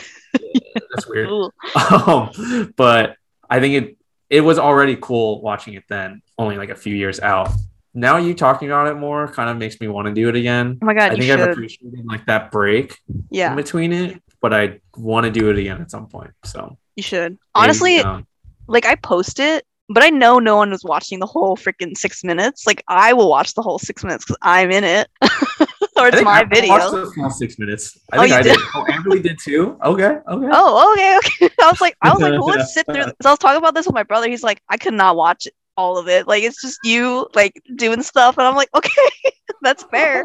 [0.91, 3.15] That's weird um, but
[3.49, 3.97] I think it
[4.29, 7.49] it was already cool watching it then, only like a few years out.
[7.95, 10.77] Now you talking about it more kind of makes me want to do it again.
[10.81, 14.53] Oh my god, I think I've appreciated like that break in Yeah, between it, but
[14.53, 16.31] I want to do it again at some point.
[16.43, 17.33] So you should.
[17.33, 18.27] maybe, Honestly, um,
[18.67, 22.23] like I post it, but I know no one was watching the whole freaking six
[22.23, 22.67] minutes.
[22.67, 25.07] Like I will watch the whole six minutes because I'm in it,
[25.97, 26.67] or I it's my I video.
[26.67, 27.97] watched the six minutes.
[28.11, 28.57] I Oh, think you I did?
[28.57, 28.69] did.
[28.75, 29.77] Oh, Emily did too.
[29.83, 30.47] Okay, okay.
[30.51, 31.49] Oh, okay, okay.
[31.61, 33.03] I was like, I was like, who would sit through?
[33.21, 34.29] So I was talking about this with my brother.
[34.29, 35.47] He's like, I could not watch
[35.77, 36.27] all of it.
[36.27, 39.09] Like it's just you like doing stuff, and I'm like, okay,
[39.61, 40.23] that's fair.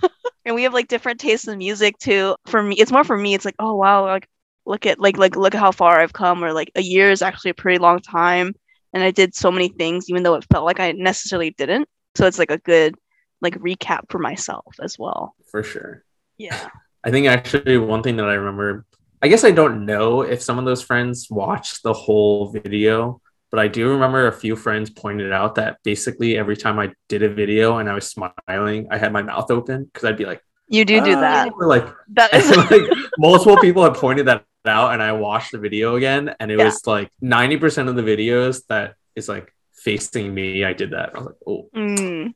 [0.44, 2.36] and we have like different tastes in music too.
[2.46, 3.34] For me, it's more for me.
[3.34, 4.28] It's like, oh wow, like
[4.64, 6.44] look at like like look at how far I've come.
[6.44, 8.54] Or like a year is actually a pretty long time,
[8.92, 11.88] and I did so many things, even though it felt like I necessarily didn't.
[12.14, 12.94] So it's like a good
[13.40, 15.34] like recap for myself as well.
[15.50, 16.04] For sure.
[16.38, 16.68] Yeah.
[17.04, 18.86] I think actually one thing that I remember,
[19.20, 23.20] I guess I don't know if some of those friends watched the whole video,
[23.52, 27.22] but I do remember a few friends pointed out that basically every time I did
[27.22, 30.42] a video and I was smiling, I had my mouth open because I'd be like,
[30.68, 31.52] You do do "Ah," that.
[31.58, 31.86] like,
[32.16, 32.82] That is like
[33.18, 36.64] multiple people had pointed that out, and I watched the video again, and it Yeah.
[36.64, 40.64] was like ninety percent of the videos that is like facing me.
[40.64, 41.10] I did that.
[41.14, 41.68] I was like, oh.
[41.76, 42.34] Mm.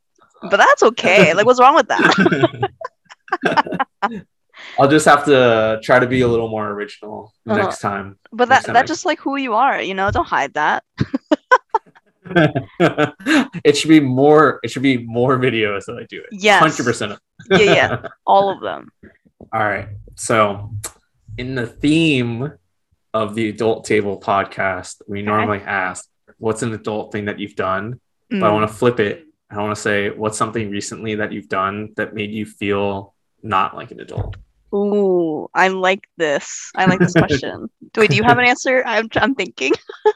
[0.51, 1.33] But that's okay.
[1.33, 2.71] Like, what's wrong with that?
[4.79, 7.57] I'll just have to try to be a little more original Uh-huh.
[7.59, 8.19] next time.
[8.33, 10.11] But Next that time that's I- just like who you are, you know.
[10.11, 10.85] Don't hide that.
[13.65, 14.61] it should be more.
[14.63, 16.27] It should be more videos that I do it.
[16.33, 16.61] Yes.
[16.61, 17.19] hundred percent.
[17.51, 18.03] Yeah, yeah.
[18.27, 18.91] All of them.
[19.53, 19.89] All right.
[20.17, 20.73] So,
[21.39, 22.53] in the theme
[23.15, 26.07] of the Adult Table podcast, we normally ask,
[26.39, 28.01] "What's an adult thing that you've done?"
[28.31, 28.53] But I Mm.
[28.55, 29.25] want to flip it.
[29.51, 33.77] I want to say, "What's something recently that you've done that made you feel not
[33.77, 34.37] like an adult?"
[34.77, 36.71] Ooh, I like this.
[36.75, 37.69] I like this question.
[37.97, 38.83] Wait, do you have an answer?
[38.87, 39.73] I'm I'm thinking.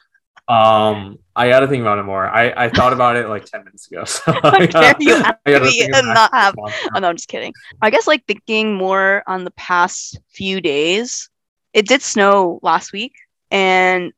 [0.49, 2.27] Um, I got to think about it more.
[2.27, 4.03] I I thought about it like ten minutes ago.
[4.07, 6.57] So I gotta- you I ask me and not have?
[6.59, 7.53] Oh no, I'm just kidding.
[7.81, 11.31] I guess like thinking more on the past few days.
[11.73, 13.13] It did snow last week,
[13.53, 14.13] and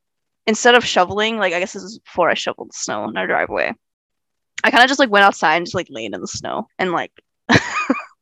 [0.47, 3.27] instead of shoveling, like I guess this is before I shoveled the snow in our
[3.27, 3.71] driveway.
[4.63, 6.91] I kind of just like went outside and just like laid in the snow and
[6.93, 7.11] like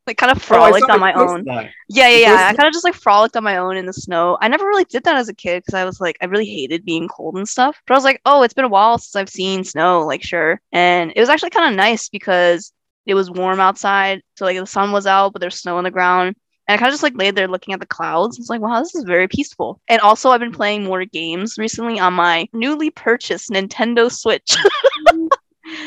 [0.06, 1.44] like kind of Oh, frolicked saw on my own.
[1.44, 1.70] that.
[1.88, 2.48] Yeah, yeah, yeah.
[2.48, 4.36] I kind of just like frolicked on my own in the snow.
[4.40, 6.84] I never really did that as a kid because I was like, I really hated
[6.84, 7.80] being cold and stuff.
[7.86, 10.04] But I was like, oh, it's been a while since I've seen snow.
[10.06, 10.60] Like, sure.
[10.72, 12.72] And it was actually kind of nice because
[13.06, 14.22] it was warm outside.
[14.36, 16.34] So like the sun was out, but there's snow on the ground.
[16.68, 18.38] And I kind of just like laid there looking at the clouds.
[18.38, 19.80] It's like, wow, this is very peaceful.
[19.88, 24.56] And also, I've been playing more games recently on my newly purchased Nintendo Switch.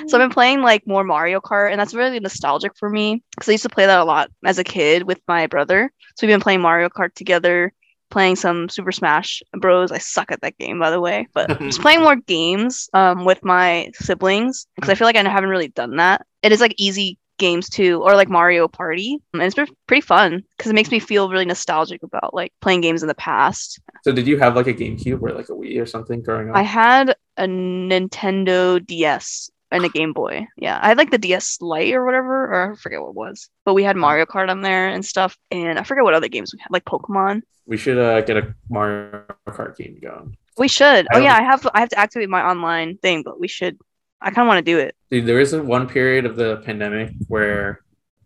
[0.07, 3.49] So I've been playing like more Mario Kart, and that's really nostalgic for me because
[3.49, 5.91] I used to play that a lot as a kid with my brother.
[6.15, 7.73] So we've been playing Mario Kart together,
[8.09, 9.91] playing some Super Smash Bros.
[9.91, 13.43] I suck at that game, by the way, but just playing more games um, with
[13.43, 16.25] my siblings because I feel like I haven't really done that.
[16.41, 20.43] It is like easy games too, or like Mario Party, and it's been pretty fun
[20.57, 23.79] because it makes me feel really nostalgic about like playing games in the past.
[24.03, 26.55] So did you have like a GameCube or like a Wii or something growing up?
[26.55, 30.47] I had a Nintendo DS and a Game Boy.
[30.57, 33.49] Yeah, I had like the DS Lite or whatever, or I forget what it was.
[33.65, 36.53] But we had Mario Kart on there and stuff, and I forget what other games
[36.53, 37.41] we had, like Pokemon.
[37.65, 40.37] we should uh, get a Mario Kart game going.
[40.57, 41.07] We should.
[41.11, 43.77] I Oh yeah, I have I have to activate my online thing, but we should.
[44.21, 44.95] I kind of want to do it.
[45.11, 47.81] Dude, there was a one period of the pandemic where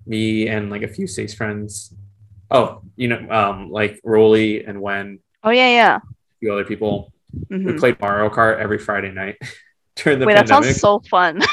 [0.06, 1.94] me and like a few Stace friends,
[2.52, 5.96] oh, you know, um, like Rolly and Wen, Oh yeah, yeah.
[5.98, 6.02] a
[6.40, 7.12] few other people,
[7.52, 7.66] Mhm.
[7.66, 9.38] we played Mario Kart every Friday night
[10.04, 11.42] during the Wait, that sounds so fun.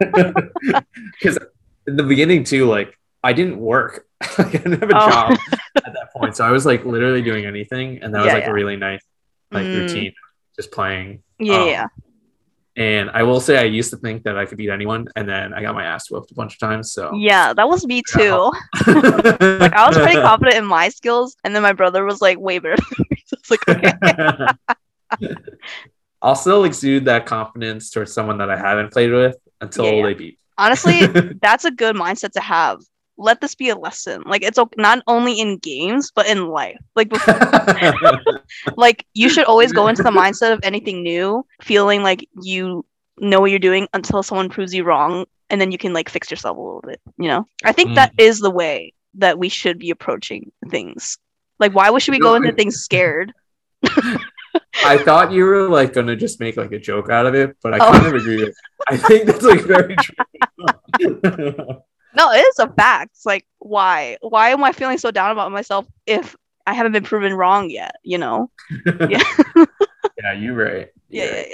[0.00, 1.38] Because
[1.86, 4.06] in the beginning too, like I didn't work.
[4.38, 5.10] like, I didn't have a Oh.
[5.10, 5.38] job
[5.76, 8.50] at that point, so I was like literally doing anything, and that was like yeah.
[8.50, 9.02] a really nice
[9.52, 9.74] like Mm.
[9.82, 10.12] routine,
[10.56, 11.22] just playing.
[11.38, 11.86] yeah, Um, yeah.
[12.74, 15.52] And I will say, I used to think that I could beat anyone, and then
[15.52, 16.92] I got my ass whooped a bunch of times.
[16.92, 18.50] So Yeah, that was me too.
[18.86, 22.58] Like I was pretty confident in my skills, and then my brother was like way
[22.58, 22.76] better.
[22.76, 23.22] than me.
[23.26, 25.36] So like okay.
[26.22, 30.02] I'll still exude that confidence towards someone that I haven't played with until Yeah, yeah.
[30.06, 30.38] they beat.
[30.56, 31.06] Honestly,
[31.42, 32.80] that's a good mindset to have.
[33.18, 34.22] Let this be a lesson.
[34.24, 36.78] Like it's not only in games, but in life.
[36.96, 37.34] Like before,
[38.76, 42.84] like you should always go into the mindset of anything new feeling like you
[43.18, 46.30] know what you're doing until someone proves you wrong and then you can like fix
[46.30, 47.94] yourself a little bit you know i think Mm.
[47.96, 51.18] that is the way that we should be approaching things
[51.60, 53.32] like why should we go into things scared
[54.84, 57.74] I thought you were like gonna just make like a joke out of it, but
[57.74, 57.92] I Oh.
[57.92, 58.16] kind of oh.
[58.16, 58.54] agree with.
[58.88, 60.14] I think that's like very true.
[62.14, 65.50] no it is a fact it's like why why am i feeling so down about
[65.50, 68.50] myself if i haven't been proven wrong yet you know
[69.08, 69.22] yeah,
[70.22, 70.88] yeah, you're right.
[71.08, 71.46] yeah You're yeah right.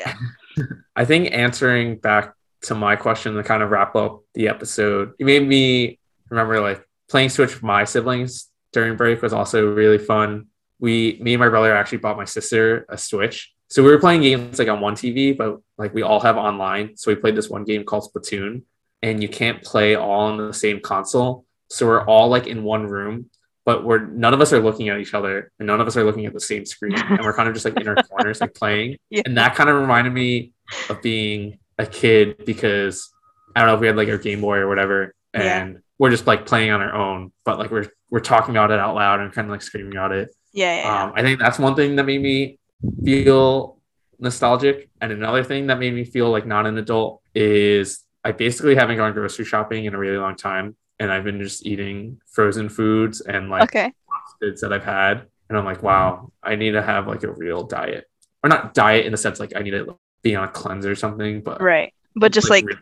[0.56, 0.64] yeah
[0.96, 5.24] I think answering back to my question to kind of wrap up the episode, it
[5.24, 6.00] made me
[6.30, 10.46] remember like playing Switch with my siblings during break was also really fun.
[10.80, 13.52] We, me and my brother actually bought my sister a Switch.
[13.68, 16.96] So we were playing games like on one TV, but like we all have online.
[16.96, 18.62] So we played this one game called Splatoon,
[19.02, 21.44] and you can't play all on the same console.
[21.68, 23.28] So we're all like in one room,
[23.66, 26.04] but we're none of us are looking at each other, and none of us are
[26.04, 28.54] looking at the same screen, and we're kind of just like in our corners, like
[28.54, 28.96] playing.
[29.10, 29.22] Yeah.
[29.26, 30.52] And that kind of reminded me
[30.88, 33.10] of being a kid because
[33.54, 35.60] I don't know if we had like our Game Boy or whatever, Yeah.
[35.62, 38.78] and we're just like playing on our own, but like we're we're talking about it
[38.78, 40.30] out loud and kind of like screaming about it.
[40.52, 41.02] Yeah, yeah, yeah.
[41.04, 42.58] Um, I think that's one thing that made me
[43.04, 43.78] feel
[44.18, 48.74] nostalgic, and another thing that made me feel like not an adult is I basically
[48.74, 52.68] haven't gone grocery shopping in a really long time, and I've been just eating frozen
[52.68, 53.92] foods and like okay.
[54.40, 57.62] foods that I've had, and I'm like, wow, I need to have like a real
[57.64, 58.08] diet,
[58.42, 60.96] or not diet in the sense like I need to be on a cleanse or
[60.96, 61.92] something, but right.
[62.16, 62.74] But just like re-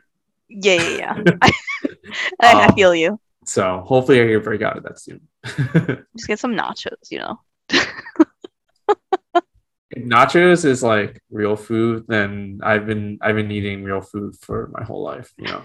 [0.48, 1.36] yeah yeah yeah.
[2.40, 3.20] I, I Um, feel you.
[3.44, 5.20] so hopefully I can break out of that soon.
[6.16, 7.38] just get some nachos you know
[9.96, 14.84] nachos is like real food, then I've been I've been eating real food for my
[14.84, 15.32] whole life.
[15.38, 15.62] You know,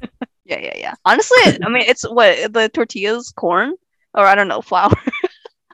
[0.44, 0.94] Yeah, yeah, yeah.
[1.04, 3.74] Honestly, I mean, it's what the tortillas, corn,
[4.12, 4.92] or I don't know, flour.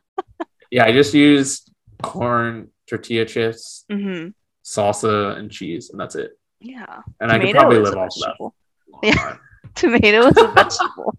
[0.71, 1.63] yeah, I just use
[2.03, 4.29] corn, tortilla chips, hmm
[4.65, 6.33] salsa, and cheese, and that's it.
[6.61, 8.37] Yeah, And I could probably live off of that.
[8.37, 8.55] vegetable.
[8.85, 9.37] for a long Yeah.
[9.75, 11.17] Tomato is a vegetable,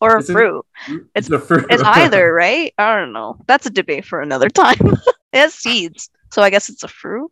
[0.00, 0.64] or a fruit.
[1.14, 1.66] It's the fruit.
[1.70, 2.72] It's either, right?
[2.78, 3.36] I don't know.
[3.46, 4.76] That's a debate for another time.
[5.32, 7.30] it has seeds, so I guess it's a fruit,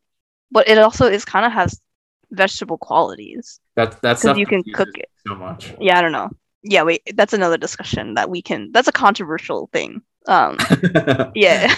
[0.51, 1.81] but it also is kind of has
[2.31, 3.61] vegetable qualities.
[3.75, 5.09] That's that's you can cook it.
[5.27, 5.75] so much.
[5.81, 6.31] Yeah, I don't know.
[6.63, 8.73] Yeah, wait, that's another discussion that we can.
[8.73, 10.03] That's a controversial thing.
[10.27, 10.59] Um,
[11.35, 11.73] yeah,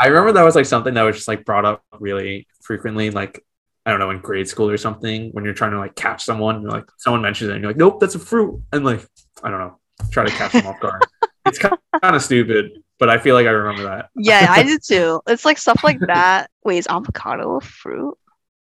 [0.00, 3.42] I remember that was like something that was just like brought up really frequently, like
[3.86, 6.60] I don't know, in grade school or something, when you're trying to like catch someone,
[6.60, 8.62] you're like someone mentions it and you're like, nope, that's a fruit.
[8.70, 9.08] And like,
[9.42, 9.77] I don't know,
[10.10, 11.04] try to catch them off guard.
[11.46, 14.10] It's kind of, kind of stupid, but I feel like I remember that.
[14.16, 15.20] yeah, I did too.
[15.26, 16.50] It's like stuff like that.
[16.64, 18.16] Wait, is avocado a fruit?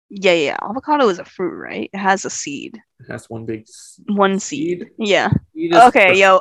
[0.10, 0.58] Yeah, yeah.
[0.62, 1.90] Avocado is a fruit, right?
[1.94, 2.80] It has a seed.
[3.08, 4.80] That's one big s- One seed.
[4.82, 4.88] seed.
[5.00, 5.30] Yeah.
[5.54, 6.40] Seed is Okay, yo.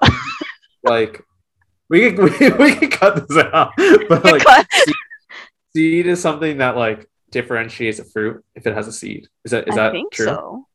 [0.83, 1.23] Like,
[1.89, 3.73] we could, we, we could cut this out,
[4.09, 4.67] but like, Cut.
[5.75, 9.29] seed is something that like differentiates a fruit if it has a seed.
[9.45, 10.27] Is that is I that think true?
[10.27, 10.67] so.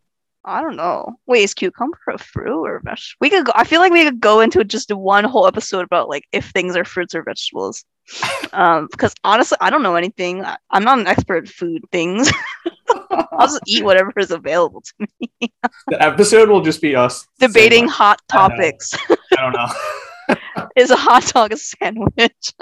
[0.45, 1.17] I don't know.
[1.27, 3.17] Wait, is cucumber a fruit or a vegetable?
[3.19, 6.09] We could go, I feel like we could go into just one whole episode about
[6.09, 7.83] like if things are fruits or vegetables.
[8.53, 10.43] um, because honestly, I don't know anything.
[10.43, 12.31] I, I'm not an expert at food things.
[13.11, 15.53] I'll just eat whatever is available to me.
[15.87, 18.93] The episode will just be us Debating hot I topics.
[19.09, 20.67] like, I don't know.
[20.75, 22.53] is a hot dog a sandwich?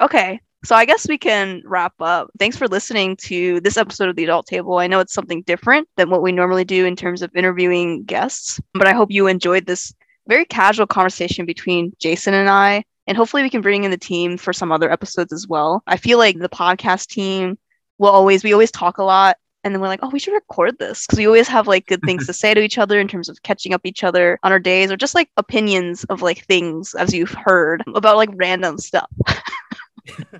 [0.00, 0.40] okay.
[0.66, 2.28] So I guess we can wrap up.
[2.40, 4.78] Thanks for listening to this episode of the Adult Table.
[4.78, 8.60] I know it's something different than what we normally do in terms of interviewing guests,
[8.74, 9.94] but I hope you enjoyed this
[10.26, 12.82] very casual conversation between Jason and I.
[13.06, 15.84] And hopefully we can bring in the team for some other episodes as well.
[15.86, 17.56] I feel like the podcast team
[17.98, 20.80] will always we always talk a lot and then we're like, oh, we should record
[20.80, 23.28] this because we always have like good things to say to each other in terms
[23.28, 26.92] of catching up each other on our days or just like opinions of like things
[26.96, 29.08] as you've heard about like random stuff.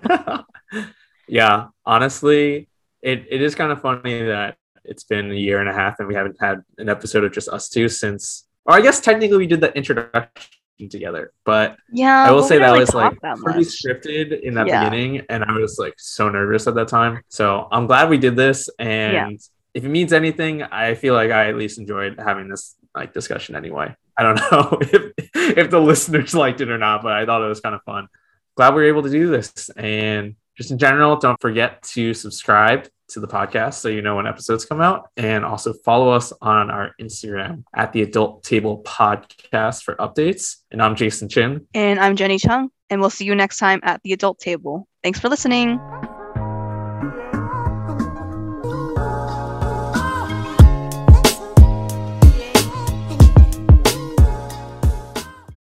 [1.29, 2.69] yeah, honestly,
[3.03, 6.09] it, it is kind of funny that it's been a year and a half and
[6.09, 9.47] we haven't had an episode of just us two since, or I guess technically we
[9.47, 13.61] did the introduction together, but Yeah, I will say that really was like that pretty
[13.61, 13.69] much.
[13.69, 14.85] scripted in that Yeah.
[14.89, 17.23] beginning, and I was like so nervous at that time.
[17.29, 19.41] So I'm glad we did this, and
[19.75, 23.57] if it means anything, I feel like I at least enjoyed having this like discussion
[23.57, 23.95] anyway.
[24.19, 25.13] I don't know if
[25.59, 28.09] if the listeners liked it or not, but I thought it was kind of fun.
[28.57, 32.89] Glad we were able to do this, and just in general, don't forget to subscribe
[33.09, 36.71] to the podcast so you know when episodes come out and also follow us on
[36.71, 40.57] our Instagram at the Adult Table Podcast for updates.
[40.71, 41.67] And I'm Jason Chin.
[41.75, 44.89] And I'm Jenny Chung, and we'll see you next time at the adult table.
[45.03, 45.79] Thanks for listening.